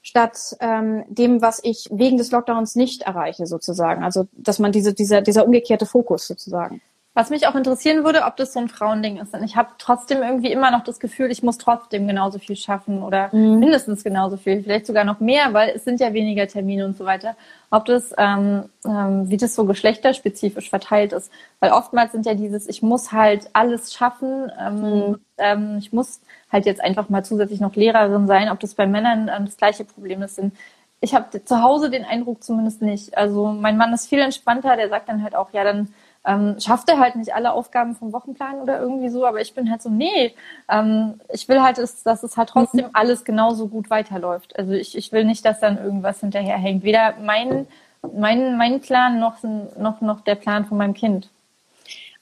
[0.02, 4.04] statt ähm, dem, was ich wegen des Lockdowns nicht erreiche sozusagen.
[4.04, 6.82] Also dass man diese, dieser, dieser umgekehrte Fokus sozusagen.
[7.18, 9.34] Was mich auch interessieren würde, ob das so ein Frauending ist.
[9.34, 13.02] Denn ich habe trotzdem irgendwie immer noch das Gefühl, ich muss trotzdem genauso viel schaffen
[13.02, 13.60] oder mhm.
[13.60, 17.06] mindestens genauso viel, vielleicht sogar noch mehr, weil es sind ja weniger Termine und so
[17.06, 17.38] weiter.
[17.72, 21.32] Ob das, ähm, ähm, wie das so geschlechterspezifisch verteilt ist.
[21.62, 25.20] Weil oftmals sind ja dieses, ich muss halt alles schaffen, ähm, mhm.
[25.38, 26.20] ähm, ich muss
[26.52, 29.86] halt jetzt einfach mal zusätzlich noch Lehrerin sein, ob das bei Männern ähm, das gleiche
[29.86, 30.38] Problem ist.
[30.38, 30.52] Denn
[31.00, 33.18] ich habe zu Hause den Eindruck zumindest nicht.
[33.18, 35.94] Also mein Mann ist viel entspannter, der sagt dann halt auch, ja, dann
[36.26, 39.70] ähm, schafft er halt nicht alle Aufgaben vom Wochenplan oder irgendwie so, aber ich bin
[39.70, 40.34] halt so, nee,
[40.70, 42.92] ähm, ich will halt, dass, dass es halt trotzdem mhm.
[42.94, 44.58] alles genauso gut weiterläuft.
[44.58, 46.84] Also ich, ich will nicht, dass dann irgendwas hinterherhängt.
[46.84, 47.68] Weder mein,
[48.14, 49.44] mein, mein Plan noch,
[49.78, 51.30] noch, noch der Plan von meinem Kind.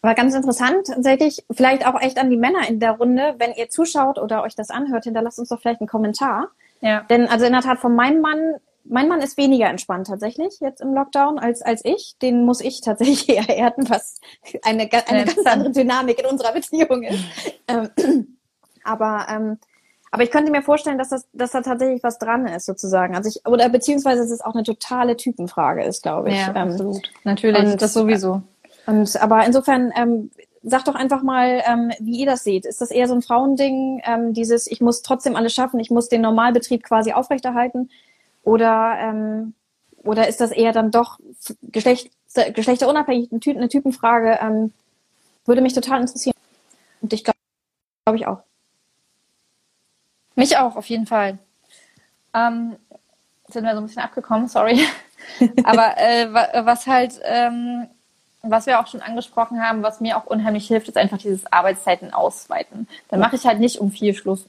[0.01, 3.69] Aber ganz interessant, tatsächlich, vielleicht auch echt an die Männer in der Runde, wenn ihr
[3.69, 6.49] zuschaut oder euch das anhört, hinterlasst uns doch vielleicht einen Kommentar.
[6.81, 7.05] Ja.
[7.09, 8.55] Denn also in der Tat von meinem Mann
[8.85, 12.15] mein Mann ist weniger entspannt tatsächlich jetzt im Lockdown als, als ich.
[12.21, 14.19] Den muss ich tatsächlich eher erden, was
[14.63, 17.23] eine, eine ganz andere Dynamik in unserer Beziehung ist.
[17.67, 17.89] Ähm,
[18.83, 19.57] aber, ähm,
[20.11, 23.15] aber ich könnte mir vorstellen, dass, das, dass da tatsächlich was dran ist, sozusagen.
[23.15, 26.37] Also ich, oder beziehungsweise dass es auch eine totale Typenfrage ist, glaube ich.
[26.37, 27.11] Ja, ähm, absolut.
[27.23, 28.41] Natürlich, und, das sowieso.
[28.85, 30.29] Und aber insofern, ähm,
[30.63, 32.65] sagt doch einfach mal, ähm, wie ihr das seht.
[32.65, 36.07] Ist das eher so ein Frauending, ähm, dieses, ich muss trotzdem alles schaffen, ich muss
[36.07, 37.89] den Normalbetrieb quasi aufrechterhalten?
[38.43, 39.53] Oder, ähm,
[40.03, 41.19] oder ist das eher dann doch
[41.61, 42.11] Geschlecht,
[42.53, 44.39] geschlechterunabhängig eine, Ty eine Typenfrage?
[44.41, 44.73] Ähm,
[45.45, 46.35] würde mich total interessieren.
[47.01, 47.37] Und ich glaube
[48.05, 48.43] glaub ich auch.
[50.35, 51.37] Mich auch, auf jeden Fall.
[52.33, 52.75] Ähm,
[53.47, 54.79] sind wir so ein bisschen abgekommen, sorry.
[55.63, 56.33] Aber äh,
[56.65, 57.87] was halt, ähm,
[58.41, 62.13] was wir auch schon angesprochen haben, was mir auch unheimlich hilft, ist einfach dieses Arbeitszeiten
[62.13, 62.87] ausweiten.
[63.09, 64.47] Dann mache ich halt nicht um vier Schluss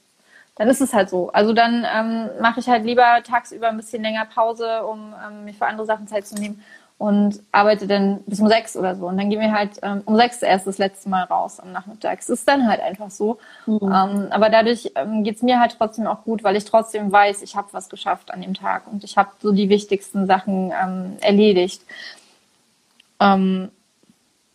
[0.56, 1.30] dann ist es halt so.
[1.32, 5.54] Also dann ähm, mache ich halt lieber tagsüber ein bisschen länger Pause, um ähm, mir
[5.54, 6.62] für andere Sachen Zeit zu nehmen
[6.96, 9.06] und arbeite dann bis um sechs oder so.
[9.08, 12.20] Und dann gehen wir halt ähm, um sechs erst das letzte Mal raus am Nachmittag.
[12.20, 13.38] Es ist dann halt einfach so.
[13.66, 13.80] Mhm.
[13.82, 17.56] Ähm, aber dadurch ähm, geht mir halt trotzdem auch gut, weil ich trotzdem weiß, ich
[17.56, 21.82] habe was geschafft an dem Tag und ich habe so die wichtigsten Sachen ähm, erledigt.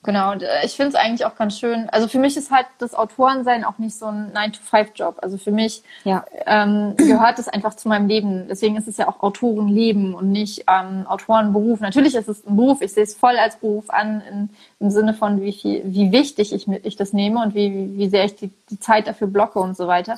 [0.03, 1.89] Genau, äh, ich finde es eigentlich auch ganz schön.
[1.89, 5.17] Also für mich ist halt das Autorensein auch nicht so ein 9-to-5-Job.
[5.21, 6.23] Also für mich ja.
[6.45, 8.47] ähm, gehört es einfach zu meinem Leben.
[8.47, 11.81] Deswegen ist es ja auch Autorenleben und nicht ähm, Autorenberuf.
[11.81, 12.81] Natürlich ist es ein Beruf.
[12.81, 16.53] Ich sehe es voll als Beruf an, in, im Sinne von, wie viel, wie wichtig
[16.53, 19.75] ich, ich das nehme und wie, wie sehr ich die, die Zeit dafür blocke und
[19.75, 20.17] so weiter.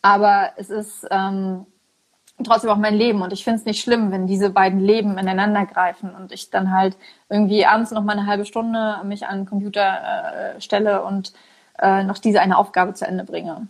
[0.00, 1.66] Aber es ist ähm,
[2.44, 3.22] trotzdem auch mein Leben.
[3.22, 6.72] Und ich finde es nicht schlimm, wenn diese beiden Leben ineinander greifen und ich dann
[6.72, 6.96] halt
[7.28, 11.32] irgendwie abends noch mal eine halbe Stunde mich an den Computer äh, stelle und
[11.78, 13.68] äh, noch diese eine Aufgabe zu Ende bringe.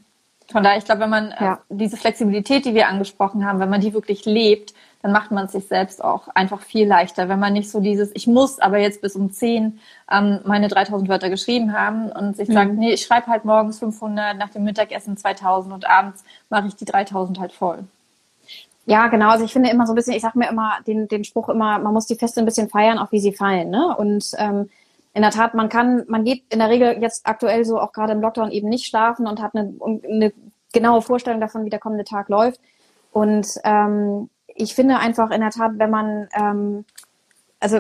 [0.51, 1.59] Von daher, ich glaube, wenn man äh, ja.
[1.69, 5.53] diese Flexibilität, die wir angesprochen haben, wenn man die wirklich lebt, dann macht man es
[5.53, 7.29] sich selbst auch einfach viel leichter.
[7.29, 9.79] Wenn man nicht so dieses, ich muss aber jetzt bis um 10
[10.11, 12.53] ähm, meine 3000 Wörter geschrieben haben und sich mhm.
[12.53, 16.77] sagt, nee, ich schreibe halt morgens 500, nach dem Mittagessen 2000 und abends mache ich
[16.77, 17.85] die 3000 halt voll.
[18.91, 19.29] Ja, genau.
[19.29, 21.79] Also ich finde immer so ein bisschen, ich sage mir immer den, den Spruch immer,
[21.79, 23.71] man muss die Feste ein bisschen feiern, auch wie sie fallen.
[23.71, 23.97] Ne?
[23.97, 24.69] Und ähm,
[25.15, 28.13] in der Tat, man kann, man geht in der Regel jetzt aktuell so auch gerade
[28.13, 30.33] im Lockdown eben nicht schlafen und hat eine, eine
[30.73, 32.61] genaue Vorstellung davon, wie der kommende Tag läuft.
[33.13, 36.85] Und ähm, ich finde einfach in der Tat, wenn man, ähm,
[37.61, 37.79] also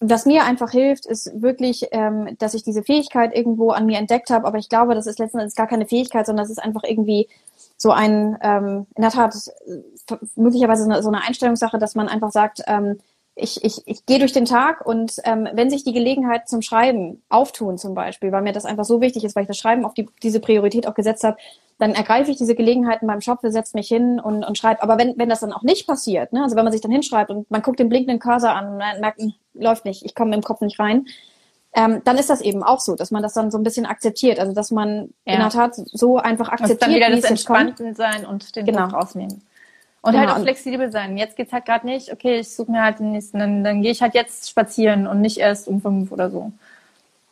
[0.00, 4.28] was mir einfach hilft, ist wirklich, ähm, dass ich diese Fähigkeit irgendwo an mir entdeckt
[4.28, 4.46] habe.
[4.46, 7.28] Aber ich glaube, das ist letzten Endes gar keine Fähigkeit, sondern das ist einfach irgendwie
[7.76, 9.34] so ein, ähm, in der Tat,
[10.36, 12.98] möglicherweise so eine Einstellungssache, dass man einfach sagt, ähm,
[13.36, 17.22] ich, ich, ich gehe durch den Tag und ähm, wenn sich die Gelegenheit zum Schreiben
[17.28, 19.94] auftun zum Beispiel, weil mir das einfach so wichtig ist, weil ich das Schreiben auf
[19.94, 21.36] die, diese Priorität auch gesetzt habe,
[21.78, 24.82] dann ergreife ich diese Gelegenheiten beim Shop, setze mich hin und, und schreibe.
[24.82, 27.30] Aber wenn, wenn das dann auch nicht passiert, ne, also wenn man sich dann hinschreibt
[27.30, 30.42] und man guckt den blinkenden Cursor an und merkt, hm, läuft nicht, ich komme im
[30.42, 31.06] Kopf nicht rein,
[31.74, 34.38] ähm, dann ist das eben auch so, dass man das dann so ein bisschen akzeptiert.
[34.38, 35.34] Also dass man ja.
[35.34, 38.82] in der Tat so einfach akzeptiert, dann wieder das Entspannten sein und den genau.
[38.82, 39.42] Druck rausnehmen.
[40.02, 40.26] Und genau.
[40.26, 41.16] halt auch flexibel sein.
[41.16, 42.12] Jetzt geht's halt gerade nicht.
[42.12, 43.38] Okay, ich suche mir halt den nächsten.
[43.38, 46.52] Dann, dann gehe ich halt jetzt spazieren und nicht erst um fünf oder so.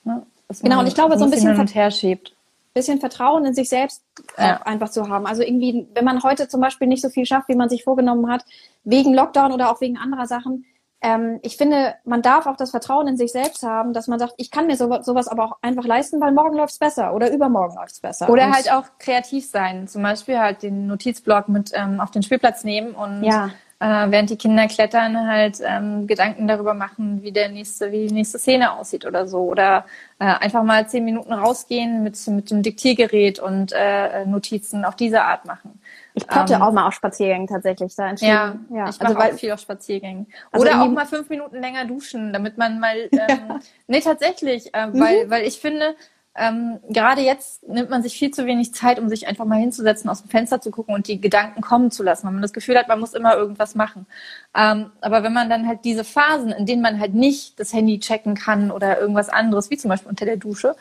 [0.04, 0.22] Ne?
[0.62, 2.34] Genau, und ich glaube, so ein bisschen hin und her schiebt
[2.74, 4.02] bisschen Vertrauen in sich selbst
[4.38, 4.62] ja.
[4.62, 5.26] einfach zu haben.
[5.26, 8.30] Also irgendwie, wenn man heute zum Beispiel nicht so viel schafft, wie man sich vorgenommen
[8.30, 8.44] hat,
[8.84, 10.64] wegen Lockdown oder auch wegen anderer Sachen,
[11.02, 14.34] ähm, ich finde, man darf auch das Vertrauen in sich selbst haben, dass man sagt,
[14.36, 17.76] ich kann mir sowas, sowas aber auch einfach leisten, weil morgen läuft's besser oder übermorgen
[17.76, 18.30] läuft's besser.
[18.30, 19.88] Oder und halt auch kreativ sein.
[19.88, 23.50] Zum Beispiel halt den Notizblock mit ähm, auf den Spielplatz nehmen und ja
[23.82, 28.14] äh, während die Kinder klettern, halt ähm, Gedanken darüber machen, wie der nächste, wie die
[28.14, 29.40] nächste Szene aussieht oder so.
[29.40, 29.86] Oder
[30.20, 35.22] äh, einfach mal zehn Minuten rausgehen mit, mit dem Diktiergerät und äh, Notizen auf diese
[35.22, 35.80] Art machen.
[36.14, 39.38] Ich plotte ähm, auch mal auf Spaziergängen tatsächlich da Ja, ja, ich mache also, auch
[39.38, 40.26] viel auf Spaziergängen.
[40.50, 43.08] Also Oder auch mal fünf Minuten länger duschen, damit man mal.
[43.22, 43.60] Ähm.
[43.86, 44.98] Nee, tatsächlich, äh, mhm.
[44.98, 45.94] weil, weil ich finde,
[46.34, 50.08] ähm, gerade jetzt nimmt man sich viel zu wenig Zeit, um sich einfach mal hinzusetzen,
[50.08, 52.78] aus dem Fenster zu gucken und die Gedanken kommen zu lassen, weil man das Gefühl
[52.78, 54.06] hat, man muss immer irgendwas machen.
[54.54, 58.00] Ähm, aber wenn man dann halt diese Phasen, in denen man halt nicht das Handy
[58.00, 60.74] checken kann oder irgendwas anderes, wie zum Beispiel unter der Dusche,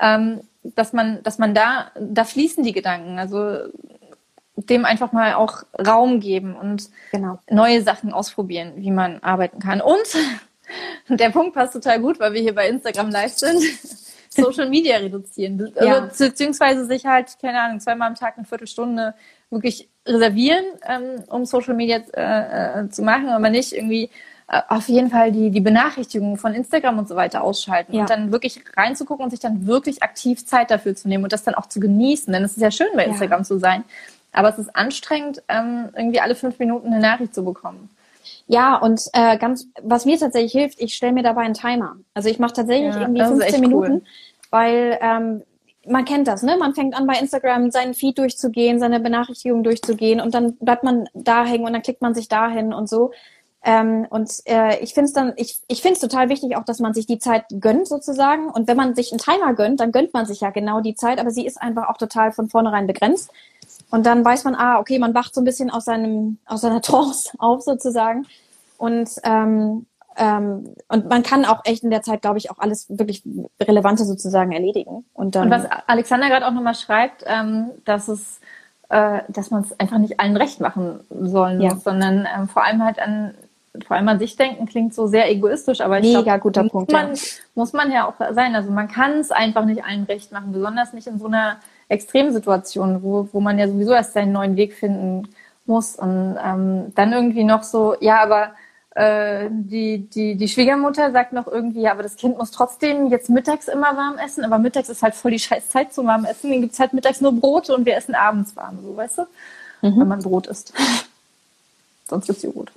[0.00, 3.18] ähm, dass man, dass man da, da fließen die Gedanken.
[3.18, 3.58] Also
[4.56, 7.38] dem einfach mal auch Raum geben und genau.
[7.50, 9.80] neue Sachen ausprobieren, wie man arbeiten kann.
[9.80, 10.16] Und
[11.08, 13.60] der Punkt passt total gut, weil wir hier bei Instagram live sind.
[14.34, 15.72] Social Media reduzieren.
[15.76, 16.00] Also, ja.
[16.18, 19.14] Beziehungsweise sich halt, keine Ahnung, zweimal am Tag eine Viertelstunde
[19.50, 24.10] wirklich reservieren, ähm, um Social Media äh, äh, zu machen, aber nicht irgendwie
[24.48, 28.00] äh, auf jeden Fall die, die Benachrichtigungen von Instagram und so weiter ausschalten ja.
[28.00, 31.44] und dann wirklich reinzugucken und sich dann wirklich aktiv Zeit dafür zu nehmen und das
[31.44, 32.32] dann auch zu genießen.
[32.32, 33.44] Denn es ist ja schön, bei Instagram ja.
[33.44, 33.84] zu sein.
[34.34, 37.88] Aber es ist anstrengend, ähm, irgendwie alle fünf Minuten eine Nachricht zu bekommen.
[38.46, 41.96] Ja, und äh, ganz, was mir tatsächlich hilft, ich stelle mir dabei einen Timer.
[42.12, 44.02] Also ich mache tatsächlich ja, irgendwie 15 Minuten, cool.
[44.50, 45.42] weil ähm,
[45.86, 46.56] man kennt das, ne?
[46.58, 51.08] Man fängt an bei Instagram seinen Feed durchzugehen, seine Benachrichtigungen durchzugehen und dann bleibt man
[51.14, 53.12] da hängen und dann klickt man sich dahin und so.
[53.66, 56.80] Ähm, und äh, ich finde es dann, ich, ich finde es total wichtig auch, dass
[56.80, 58.50] man sich die Zeit gönnt sozusagen.
[58.50, 61.18] Und wenn man sich einen Timer gönnt, dann gönnt man sich ja genau die Zeit,
[61.18, 63.30] aber sie ist einfach auch total von vornherein begrenzt.
[63.90, 66.80] Und dann weiß man, ah, okay, man wacht so ein bisschen aus seinem, aus seiner
[66.82, 68.26] Trance auf sozusagen.
[68.78, 72.86] Und ähm, ähm, und man kann auch echt in der Zeit, glaube ich, auch alles
[72.88, 73.22] wirklich
[73.60, 75.04] Relevante sozusagen erledigen.
[75.12, 78.40] Und, dann, und was Alexander gerade auch nochmal schreibt, ähm, dass es,
[78.90, 81.74] äh, dass man es einfach nicht allen recht machen sollen ja.
[81.74, 83.34] muss, sondern ähm, vor allem halt an
[83.88, 86.70] vor allem an sich denken klingt so sehr egoistisch, aber ich Mega glaub, guter muss
[86.70, 86.92] Punkt.
[86.92, 87.20] Man, ja.
[87.56, 88.54] Muss man ja auch sein.
[88.54, 91.56] Also man kann es einfach nicht allen recht machen, besonders nicht in so einer
[91.88, 95.28] Extremsituation, wo, wo man ja sowieso erst seinen neuen Weg finden
[95.66, 95.96] muss.
[95.96, 98.54] Und ähm, dann irgendwie noch so, ja, aber
[98.94, 103.28] äh, die, die, die Schwiegermutter sagt noch irgendwie, ja, aber das Kind muss trotzdem jetzt
[103.28, 106.50] mittags immer warm essen, aber mittags ist halt voll die scheiß Zeit zum warm essen.
[106.50, 109.22] Dann gibt's halt mittags nur Brote und wir essen abends warm, so weißt du?
[109.82, 110.00] Mhm.
[110.00, 110.72] Wenn man Brot isst.
[112.08, 112.70] Sonst gibt's Joghurt.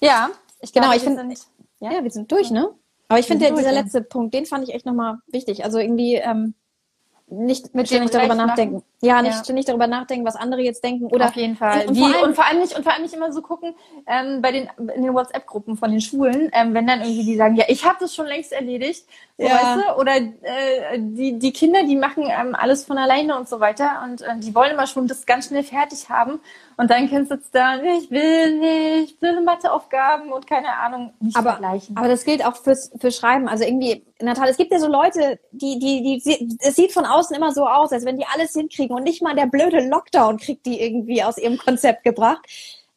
[0.00, 1.34] Ja, ich genau, glaube, ich finde,
[1.80, 1.92] ja?
[1.92, 2.70] ja, wir sind durch, ne?
[3.08, 5.64] Aber ich finde, dieser letzte Punkt, den fand ich echt nochmal wichtig.
[5.64, 6.54] Also irgendwie, ähm,
[7.30, 8.76] nicht mit ständig darüber nachdenken.
[8.76, 8.86] Machen.
[9.00, 9.44] Ja, nicht ja.
[9.44, 11.82] ständig darüber nachdenken, was andere jetzt denken oder auf jeden Fall.
[11.82, 13.74] Und, und, vor, allem, und vor allem nicht und vor allem nicht immer so gucken
[14.06, 17.56] ähm, bei den in den WhatsApp-Gruppen von den Schulen, ähm, wenn dann irgendwie die sagen,
[17.56, 19.04] ja, ich habe das schon längst erledigt,
[19.36, 19.54] so, ja.
[19.54, 23.60] weißt du, oder äh, die die Kinder, die machen ähm, alles von alleine und so
[23.60, 26.40] weiter und äh, die wollen immer schon das ganz schnell fertig haben
[26.78, 31.36] und dann kannst du jetzt da, ich will nicht, will Matheaufgaben und keine Ahnung, nicht
[31.36, 31.96] aber, vergleichen.
[31.96, 33.48] Aber das gilt auch fürs für Schreiben.
[33.48, 37.34] Also irgendwie, Natalia, es gibt ja so Leute, die die die es sieht von außen
[37.34, 40.66] immer so aus, als wenn die alles hinkriegen und nicht mal der blöde Lockdown kriegt
[40.66, 42.46] die irgendwie aus ihrem Konzept gebracht.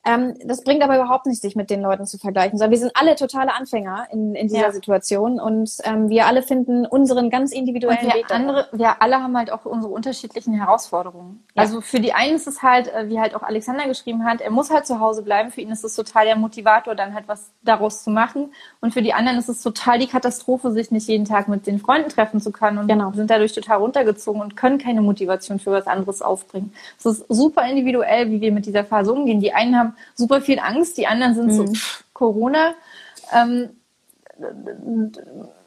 [0.04, 2.92] Ähm, das bringt aber überhaupt nicht, sich mit den Leuten zu vergleichen, sondern wir sind
[2.96, 4.72] alle totale Anfänger in, in dieser ja.
[4.72, 8.32] Situation und ähm, wir alle finden unseren ganz individuellen wir Weg.
[8.32, 11.44] Andere, wir alle haben halt auch unsere unterschiedlichen Herausforderungen.
[11.54, 11.62] Ja.
[11.62, 14.50] Also für die einen ist es halt, äh, wie halt auch Alexander geschrieben hat, er
[14.50, 15.52] muss halt zu Hause bleiben.
[15.52, 18.52] Für ihn ist es total der Motivator, dann halt was daraus zu machen.
[18.80, 21.80] Und für die anderen ist es total die Katastrophe, sich nicht jeden Tag mit den
[21.80, 23.12] Freunden treffen zu können und genau.
[23.12, 26.74] sind dadurch total runtergezogen und können keine Motivation für was anderes aufbringen.
[26.98, 29.42] Es ist super individuell, wie wir mit dieser Phase umgehen.
[29.42, 31.52] Die einen haben super viel Angst, die anderen sind mhm.
[31.52, 32.74] so pff, Corona.
[33.34, 33.70] Ähm,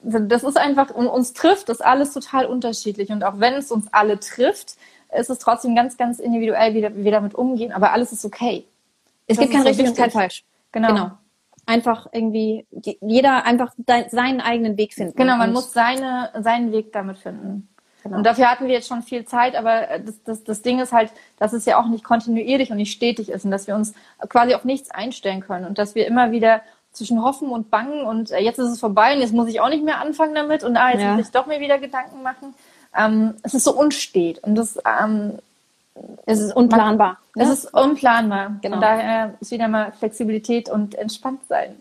[0.03, 3.11] das ist einfach, uns trifft das alles total unterschiedlich.
[3.11, 4.77] Und auch wenn es uns alle trifft,
[5.17, 7.73] ist es trotzdem ganz, ganz individuell, wie wir damit umgehen.
[7.73, 8.65] Aber alles ist okay.
[9.27, 10.45] Es das gibt kein richtig und kein falsch.
[10.73, 10.89] Genau.
[10.89, 11.11] genau.
[11.67, 12.67] Einfach irgendwie,
[13.01, 15.17] jeder einfach seinen eigenen Weg finden.
[15.17, 17.69] Genau, man muss seine, seinen Weg damit finden.
[18.05, 18.19] Genau.
[18.19, 20.93] Und dafür hatten wir jetzt schon viel Zeit, aber äh, das, das, das Ding ist
[20.93, 23.95] halt, dass es ja auch nicht kontinuierlich und nicht stetig ist und dass wir uns
[24.29, 26.61] quasi auf nichts einstellen können und dass wir immer wieder
[26.93, 29.71] zwischen Hoffen und Bangen und äh, jetzt ist es vorbei und jetzt muss ich auch
[29.71, 31.15] nicht mehr anfangen damit und ah, jetzt Ja.
[31.17, 32.55] muss ich doch mir wieder Gedanken machen.
[32.95, 35.39] Ähm, es ist so unstet und das, ähm,
[36.27, 37.19] Es ist unplanbar.
[37.37, 37.53] es ne?
[37.55, 38.57] ist unplanbar.
[38.61, 38.77] Genau.
[38.77, 41.75] Von daher ist wieder mal Flexibilität und entspannt sein.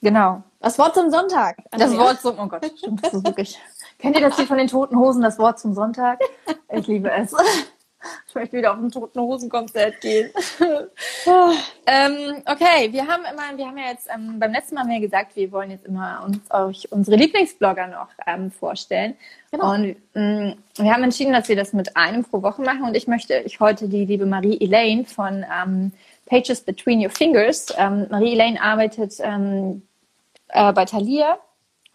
[0.00, 0.42] Genau.
[0.60, 1.56] das Wort zum Sonntag.
[1.72, 1.96] Das.
[1.96, 3.58] Wort zum, oh Gott, stimmt, das ist wirklich.
[4.02, 6.18] Kennt ihr das Lied von den Toten Hosen, das Wort zum Sonntag?
[6.70, 7.34] Ich liebe es.
[8.26, 10.30] Ich möchte wieder auf ein Toten Hosen Konzert gehen.
[11.86, 14.96] Ähm, okay, wir haben immer, wir haben ja jetzt, ähm, beim letzten Mal haben wir
[14.96, 19.16] ja gesagt, wir wollen jetzt immer uns euch unsere Lieblingsblogger noch ähm, vorstellen.
[19.52, 19.72] Genau.
[19.72, 23.06] Und ähm, wir haben entschieden, dass wir das mit einem pro Woche machen und ich
[23.06, 25.92] möchte euch heute die liebe Marie Elaine von ähm,
[26.26, 27.72] Pages Between Your Fingers.
[27.76, 29.82] Ähm, Marie Elaine arbeitet ähm,
[30.48, 31.38] äh, bei Thalia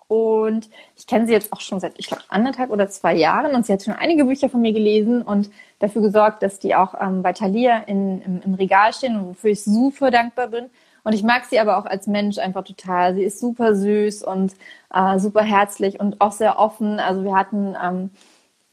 [0.08, 3.66] und ich kenne sie jetzt auch schon seit, ich glaube, anderthalb oder zwei Jahren und
[3.66, 5.49] sie hat schon einige Bücher von mir gelesen und
[5.80, 9.64] dafür gesorgt, dass die auch ähm, bei Thalia in, im, im Regal stehen wofür ich
[9.64, 10.70] super dankbar bin.
[11.03, 13.16] Und ich mag sie aber auch als Mensch einfach total.
[13.16, 14.53] Sie ist super süß und
[14.93, 16.99] äh, super herzlich und auch sehr offen.
[16.99, 18.10] Also wir hatten ähm,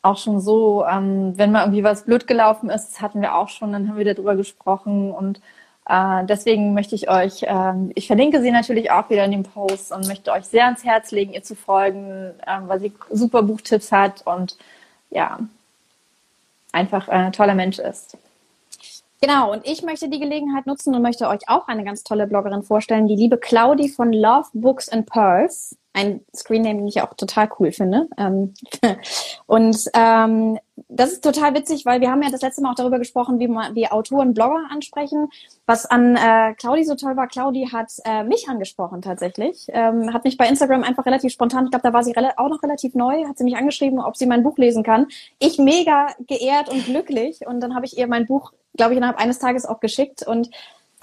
[0.03, 3.49] auch schon so, ähm, wenn mal irgendwie was blöd gelaufen ist, das hatten wir auch
[3.49, 5.41] schon, dann haben wir darüber gesprochen und
[5.87, 9.93] äh, deswegen möchte ich euch, ähm, ich verlinke sie natürlich auch wieder in dem Post
[9.93, 13.93] und möchte euch sehr ans Herz legen, ihr zu folgen, ähm, weil sie super Buchtipps
[13.93, 14.57] hat und
[15.11, 15.39] ja,
[16.73, 18.17] einfach ein toller Mensch ist.
[19.21, 22.63] Genau, und ich möchte die Gelegenheit nutzen und möchte euch auch eine ganz tolle Bloggerin
[22.63, 25.77] vorstellen, die liebe Claudi von Love Books and Pearls.
[25.95, 28.09] Ein Screenname, den ich auch total cool finde.
[28.19, 28.53] Ähm,
[29.47, 32.99] und ähm, das ist total witzig, weil wir haben ja das letzte Mal auch darüber
[32.99, 35.29] gesprochen, wie man wie Autoren Blogger ansprechen.
[35.67, 39.67] Was an äh, Claudi so toll war, Claudi hat äh, mich angesprochen tatsächlich.
[39.69, 42.63] Ähm, hat mich bei Instagram einfach relativ spontan, ich glaube, da war sie auch noch
[42.63, 45.07] relativ neu, hat sie mich angeschrieben, ob sie mein Buch lesen kann.
[45.39, 47.47] Ich mega geehrt und glücklich.
[47.47, 50.27] Und dann habe ich ihr mein Buch, glaube ich, innerhalb eines Tages auch geschickt.
[50.27, 50.51] Und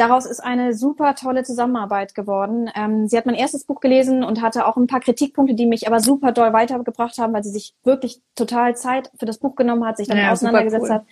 [0.01, 2.69] daraus ist eine super tolle Zusammenarbeit geworden.
[2.75, 5.87] Ähm, sie hat mein erstes Buch gelesen und hatte auch ein paar Kritikpunkte, die mich
[5.87, 9.85] aber super doll weitergebracht haben, weil sie sich wirklich total Zeit für das Buch genommen
[9.85, 10.93] hat, sich damit Ja, auseinandergesetzt cool.
[10.95, 11.05] hat.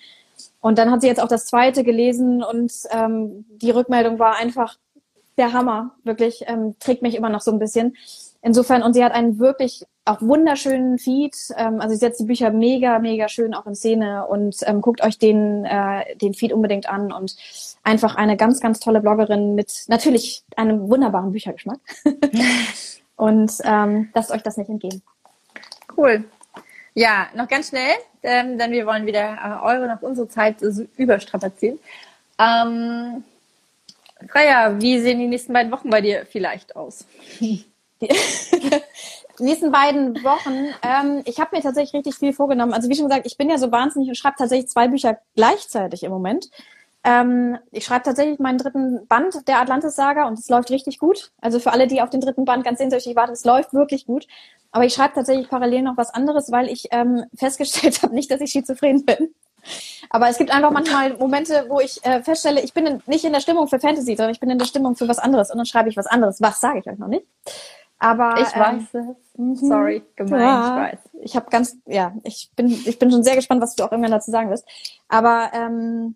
[0.59, 4.77] Und dann hat sie jetzt auch das zweite gelesen und ähm, die Rückmeldung war einfach
[5.37, 5.91] der Hammer.
[6.03, 7.95] Wirklich ähm, trägt mich immer noch so ein bisschen.
[8.41, 11.35] Insofern, und sie hat einen wirklich auch wunderschönen Feed.
[11.55, 15.01] Ähm, also sie setzt die Bücher mega, mega schön auch in Szene und ähm, guckt
[15.01, 17.35] euch den, äh, den Feed unbedingt an und
[17.83, 21.79] einfach eine ganz, ganz tolle Bloggerin mit natürlich einem wunderbaren Büchergeschmack.
[23.15, 25.01] und ähm, lasst euch das nicht entgehen.
[25.95, 26.23] Cool.
[26.95, 30.71] Ja, noch ganz schnell, ähm, denn wir wollen wieder äh, eure noch unsere Zeit äh,
[30.71, 31.79] so überstrapazieren.
[32.39, 33.23] Ähm,
[34.27, 37.05] Freya, wie sehen die nächsten beiden Wochen bei dir vielleicht aus?
[39.39, 42.73] Die nächsten beiden Wochen, ähm, ich habe mir tatsächlich richtig viel vorgenommen.
[42.73, 46.03] Also wie schon gesagt, ich bin ja so wahnsinnig und schreibe tatsächlich zwei Bücher gleichzeitig
[46.03, 46.49] im Moment.
[47.05, 51.31] Ähm, ich schreibe tatsächlich meinen dritten Band der Atlantis-Saga und es läuft richtig gut.
[51.39, 54.27] Also für alle, die auf den dritten Band ganz sehnsüchtig warten, es läuft wirklich gut.
[54.71, 58.41] Aber ich schreibe tatsächlich parallel noch was anderes, weil ich ähm, festgestellt habe, nicht, dass
[58.41, 59.33] ich schizophren bin.
[60.09, 63.33] Aber es gibt einfach manchmal Momente, wo ich äh, feststelle, ich bin in, nicht in
[63.33, 65.51] der Stimmung für Fantasy, sondern ich bin in der Stimmung für was anderes.
[65.51, 66.41] Und dann schreibe ich was anderes.
[66.41, 67.25] Was sage ich euch noch nicht?
[67.99, 69.59] Aber Ich ähm, weiß es.
[69.67, 70.99] Sorry, gemein, ja, ich weiß.
[71.21, 74.11] ich habe ganz, ja, ich bin, ich bin schon sehr gespannt, was du auch irgendwann
[74.11, 74.65] dazu sagen wirst.
[75.07, 76.15] Aber ähm,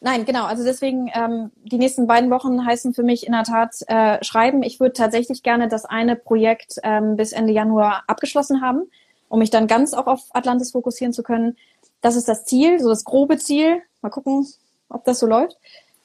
[0.00, 0.44] nein, genau.
[0.44, 4.62] Also deswegen ähm, die nächsten beiden Wochen heißen für mich in der Tat äh, schreiben.
[4.62, 8.82] Ich würde tatsächlich gerne das eine Projekt ähm, bis Ende Januar abgeschlossen haben,
[9.28, 11.56] um mich dann ganz auch auf Atlantis fokussieren zu können.
[12.00, 13.82] Das ist das Ziel, so das grobe Ziel.
[14.00, 14.46] Mal gucken,
[14.88, 15.58] ob das so läuft.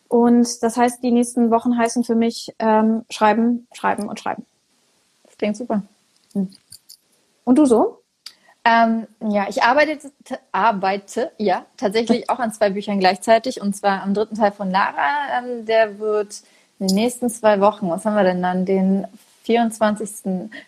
[0.08, 4.46] Und das heißt, die nächsten Wochen heißen für mich ähm, schreiben, schreiben und schreiben.
[5.44, 5.82] Klingt super.
[7.44, 8.00] Und du so?
[8.64, 10.00] Ähm, ja, ich arbeite,
[10.54, 15.38] arbeite ja tatsächlich auch an zwei Büchern gleichzeitig und zwar am dritten Teil von Lara.
[15.38, 16.44] Ähm, der wird
[16.80, 19.06] in den nächsten zwei Wochen, was haben wir denn dann, den
[19.44, 20.10] 24.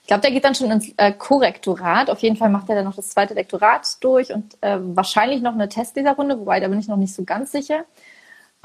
[0.01, 2.09] Ich glaube, der geht dann schon ins äh, Korrektorat.
[2.09, 5.53] Auf jeden Fall macht er dann noch das zweite Lektorat durch und äh, wahrscheinlich noch
[5.53, 7.86] eine Testleserrunde, wobei da bin ich noch nicht so ganz sicher.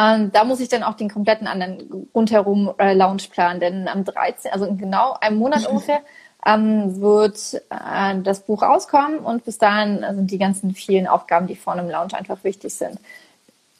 [0.01, 4.05] Ähm, da muss ich dann auch den kompletten anderen rundherum äh, Lounge planen, denn am
[4.05, 6.01] 13., also in genau einem Monat ungefähr,
[6.47, 11.57] ähm, wird äh, das Buch rauskommen und bis dahin sind die ganzen vielen Aufgaben, die
[11.57, 12.99] vorne im Lounge einfach wichtig sind.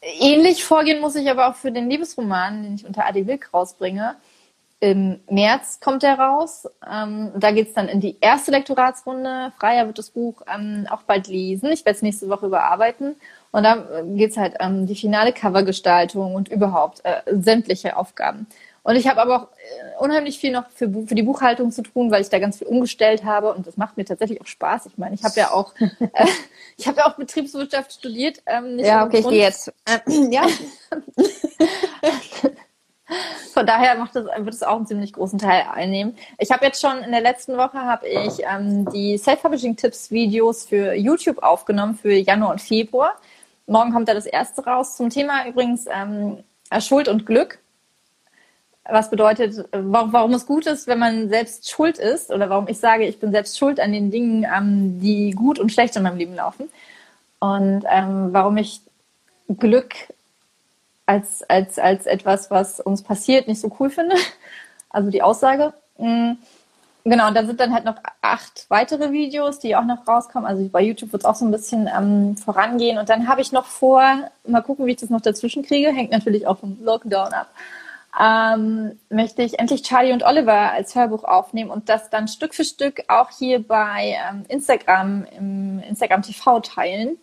[0.01, 4.15] Ähnlich vorgehen muss ich aber auch für den Liebesroman, den ich unter Adi Wilk rausbringe.
[4.79, 6.67] Im März kommt er raus.
[6.91, 9.53] Ähm, da geht's dann in die erste Lektoratsrunde.
[9.59, 11.71] Freier wird das Buch ähm, auch bald lesen.
[11.71, 13.15] Ich werde es nächste Woche überarbeiten.
[13.51, 18.47] Und dann geht's halt um die finale Covergestaltung und überhaupt äh, sämtliche Aufgaben.
[18.83, 22.09] Und ich habe aber auch äh, unheimlich viel noch für, für die Buchhaltung zu tun,
[22.09, 24.87] weil ich da ganz viel umgestellt habe und das macht mir tatsächlich auch Spaß.
[24.87, 26.25] Ich meine, ich habe ja auch, äh,
[26.77, 28.41] ich habe ja auch Betriebswirtschaft studiert.
[28.47, 29.35] Ähm, nicht ohne Grund.
[29.35, 29.71] jetzt.
[29.85, 29.99] Äh,
[30.31, 30.47] ja.
[33.53, 36.15] Von daher macht es, wird es auch einen ziemlich großen Teil einnehmen.
[36.39, 41.43] Ich habe jetzt schon in der letzten Woche habe ich ähm, die Self-Publishing-Tipps-Videos für YouTube
[41.43, 43.17] aufgenommen für Januar und Februar.
[43.67, 46.43] Morgen kommt da das erste raus zum Thema übrigens ähm,
[46.79, 47.59] Schuld und Glück.
[48.83, 53.05] Was bedeutet, warum, es gut ist, wenn man selbst schuld ist oder warum ich sage,
[53.05, 56.35] ich bin selbst schuld an den Dingen, ähm, die gut und schlecht in meinem Leben
[56.35, 56.69] laufen.
[57.39, 58.81] Und ähm, warum ich
[59.59, 59.93] Glück
[61.05, 64.15] als, als, als etwas, was uns passiert, nicht so cool finde.
[64.93, 65.73] Also die Aussage.
[65.97, 66.33] Mm,
[67.03, 70.47] genau, und dann sind dann halt noch acht weitere Videos, die auch noch rauskommen.
[70.47, 72.97] Also bei YouTube wird es auch so ein bisschen ähm, vorangehen.
[72.97, 74.03] Und dann habe ich noch vor,
[74.45, 75.91] mal gucken, wie ich das noch dazwischen kriege.
[75.91, 77.47] Hängt natürlich auch vom Lockdown ab.
[78.19, 82.65] Ähm, möchte ich endlich Charlie und Oliver als Hörbuch aufnehmen und das dann Stück für
[82.65, 87.17] Stück auch hier bei ähm, Instagram, im Instagram TV teilen.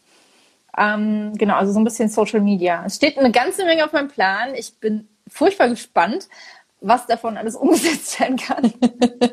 [0.79, 2.85] Ähm, genau, also so ein bisschen Social Media.
[2.87, 4.55] Es steht eine ganze Menge auf meinem Plan.
[4.55, 6.29] Ich bin furchtbar gespannt,
[6.81, 8.73] was davon alles umgesetzt werden kann.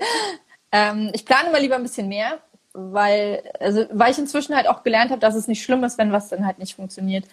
[0.71, 2.39] ähm, ich plane mal lieber ein bisschen mehr,
[2.73, 6.11] weil, also, weil ich inzwischen halt auch gelernt habe, dass es nicht schlimm ist, wenn
[6.11, 7.25] was dann halt nicht funktioniert.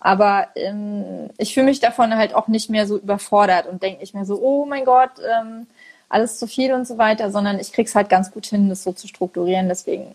[0.00, 4.14] Aber ähm, ich fühle mich davon halt auch nicht mehr so überfordert und denke nicht
[4.14, 5.66] mehr so, oh mein Gott, ähm,
[6.08, 8.92] alles zu viel und so weiter, sondern ich krieg's halt ganz gut hin, das so
[8.92, 9.68] zu strukturieren.
[9.68, 10.14] Deswegen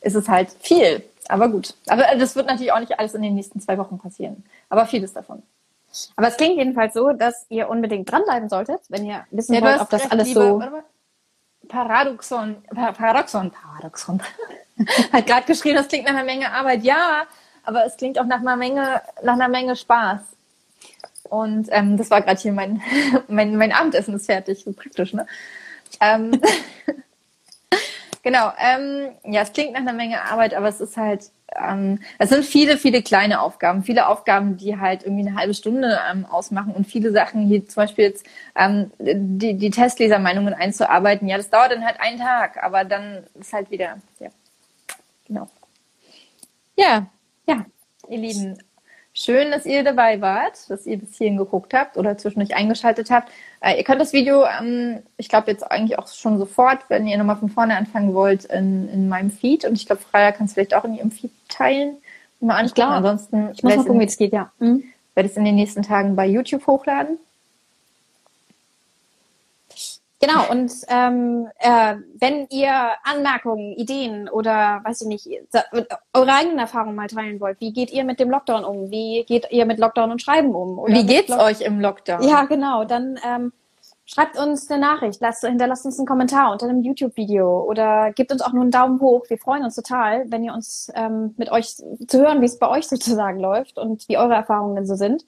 [0.00, 1.02] ist es halt viel.
[1.28, 1.74] Aber gut.
[1.86, 4.44] Aber das wird natürlich auch nicht alles in den nächsten zwei Wochen passieren.
[4.68, 5.42] Aber vieles davon.
[6.16, 9.80] Aber es klingt jedenfalls so, dass ihr unbedingt dranbleiben solltet, wenn ihr wissen ja, wollt,
[9.80, 11.68] ob das alles lieber, so.
[11.68, 14.22] Paradoxon, Paradoxon, Paradoxon.
[15.12, 16.82] Hat gerade geschrieben, das klingt nach einer Menge Arbeit.
[16.82, 17.26] Ja,
[17.64, 20.20] aber es klingt auch nach einer Menge, nach einer Menge Spaß.
[21.28, 22.82] Und ähm, das war gerade hier mein,
[23.28, 25.26] mein, mein Abendessen ist fertig, so praktisch, ne?
[26.00, 26.40] Ähm,
[28.22, 28.52] Genau.
[28.58, 32.44] Ähm, ja, es klingt nach einer Menge Arbeit, aber es ist halt, ähm, es sind
[32.44, 36.86] viele, viele kleine Aufgaben, viele Aufgaben, die halt irgendwie eine halbe Stunde ähm, ausmachen und
[36.86, 38.26] viele Sachen, hier zum Beispiel jetzt
[38.56, 41.28] ähm, die, die Testlesermeinungen einzuarbeiten.
[41.28, 44.28] Ja, das dauert dann halt einen Tag, aber dann ist halt wieder, ja,
[45.26, 45.48] genau.
[46.76, 47.06] Ja,
[47.46, 47.66] ja,
[48.08, 48.58] ihr Lieben,
[49.22, 53.30] Schön, dass ihr dabei wart, dass ihr bis hierhin geguckt habt oder zwischendurch eingeschaltet habt.
[53.60, 57.18] Äh, ihr könnt das Video, ähm, ich glaube jetzt eigentlich auch schon sofort, wenn ihr
[57.18, 59.66] nochmal von vorne anfangen wollt, in, in meinem Feed.
[59.66, 61.98] Und ich glaube, Freya kann es vielleicht auch in ihrem Feed teilen.
[62.40, 62.74] Mal anschauen.
[62.76, 62.92] Klar.
[62.92, 64.52] Ansonsten ich muss mal gucken, wie es geht, ja.
[64.58, 64.84] Mhm.
[65.14, 67.18] Werde ich es in den nächsten Tagen bei YouTube hochladen.
[70.20, 72.72] Genau, und ähm, äh, wenn ihr
[73.04, 75.28] Anmerkungen, Ideen oder weiß ich nicht,
[76.12, 78.90] eure eigenen Erfahrungen mal teilen wollt, wie geht ihr mit dem Lockdown um?
[78.90, 80.78] Wie geht ihr mit Lockdown und Schreiben um?
[80.78, 82.22] Oder wie geht's euch im Lockdown?
[82.22, 82.84] Ja, genau.
[82.84, 83.52] Dann ähm,
[84.04, 88.42] schreibt uns eine Nachricht, lasst, hinterlasst uns einen Kommentar unter einem YouTube-Video oder gebt uns
[88.42, 89.24] auch nur einen Daumen hoch.
[89.28, 92.68] Wir freuen uns total, wenn ihr uns ähm, mit euch zu hören, wie es bei
[92.68, 95.24] euch sozusagen läuft und wie eure Erfahrungen so sind.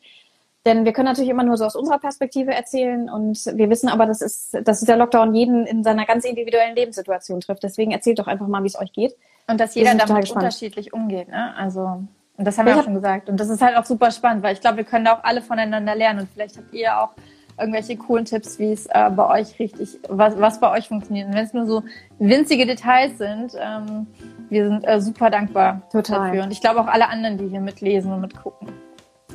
[0.65, 4.07] Denn wir können natürlich immer nur so aus unserer Perspektive erzählen und wir wissen aber,
[4.07, 7.65] dass, es, dass der Lockdown jeden in seiner ganz individuellen Lebenssituation trifft.
[7.65, 9.17] Deswegen erzählt doch einfach mal, wie es euch geht.
[9.49, 11.29] Und dass jeder damit unterschiedlich umgeht.
[11.29, 11.53] Ne?
[11.57, 12.05] Also,
[12.37, 13.29] und das haben wir auch schon gesagt.
[13.29, 15.43] Und das ist halt auch super spannend, weil ich glaube, wir können da auch alle
[15.43, 16.21] voneinander lernen.
[16.21, 17.11] Und vielleicht habt ihr auch
[17.59, 21.27] irgendwelche coolen Tipps, wie es äh, bei euch richtig, was, was bei euch funktioniert.
[21.27, 21.83] Und wenn es nur so
[22.21, 24.07] winzige Details sind, ähm,
[24.49, 26.29] wir sind äh, super dankbar Total.
[26.29, 26.45] dafür.
[26.45, 28.69] Und ich glaube auch alle anderen, die hier mitlesen und mitgucken.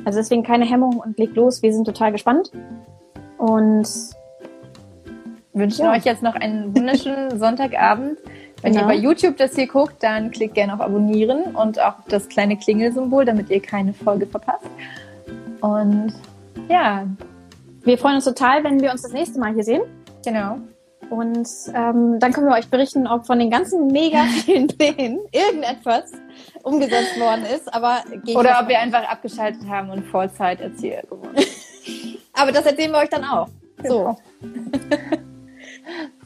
[0.04, 1.62] Also deswegen keine Hemmung und legt los.
[1.62, 2.50] Wir sind total gespannt.
[3.36, 3.88] Und
[5.52, 5.92] wünschen ja.
[5.92, 8.18] euch jetzt noch einen wunderschönen Sonntagabend.
[8.62, 8.84] Wenn genau.
[8.84, 12.56] ihr bei YouTube das hier guckt, dann klickt gerne auf Abonnieren und auch das kleine
[12.56, 14.66] Klingelsymbol, damit ihr keine Folge verpasst.
[15.60, 16.14] Und
[16.68, 17.06] ja.
[17.82, 19.82] Wir freuen uns total, wenn wir uns das nächste Mal hier sehen.
[20.24, 20.58] Genau.
[21.10, 26.12] Und ähm, dann können wir euch berichten, ob von den ganzen mega vielen Plänen irgendetwas
[26.62, 27.72] umgesetzt worden ist.
[27.72, 28.02] Aber
[28.34, 31.36] Oder ob wir einfach abgeschaltet haben und Vollzeit Erzieher geworden
[32.34, 33.48] Aber das erzählen wir euch dann auch.
[33.84, 34.16] So.
[34.40, 34.76] Genau.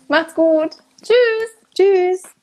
[0.08, 0.76] Macht's gut.
[1.02, 1.74] Tschüss.
[1.74, 2.41] Tschüss.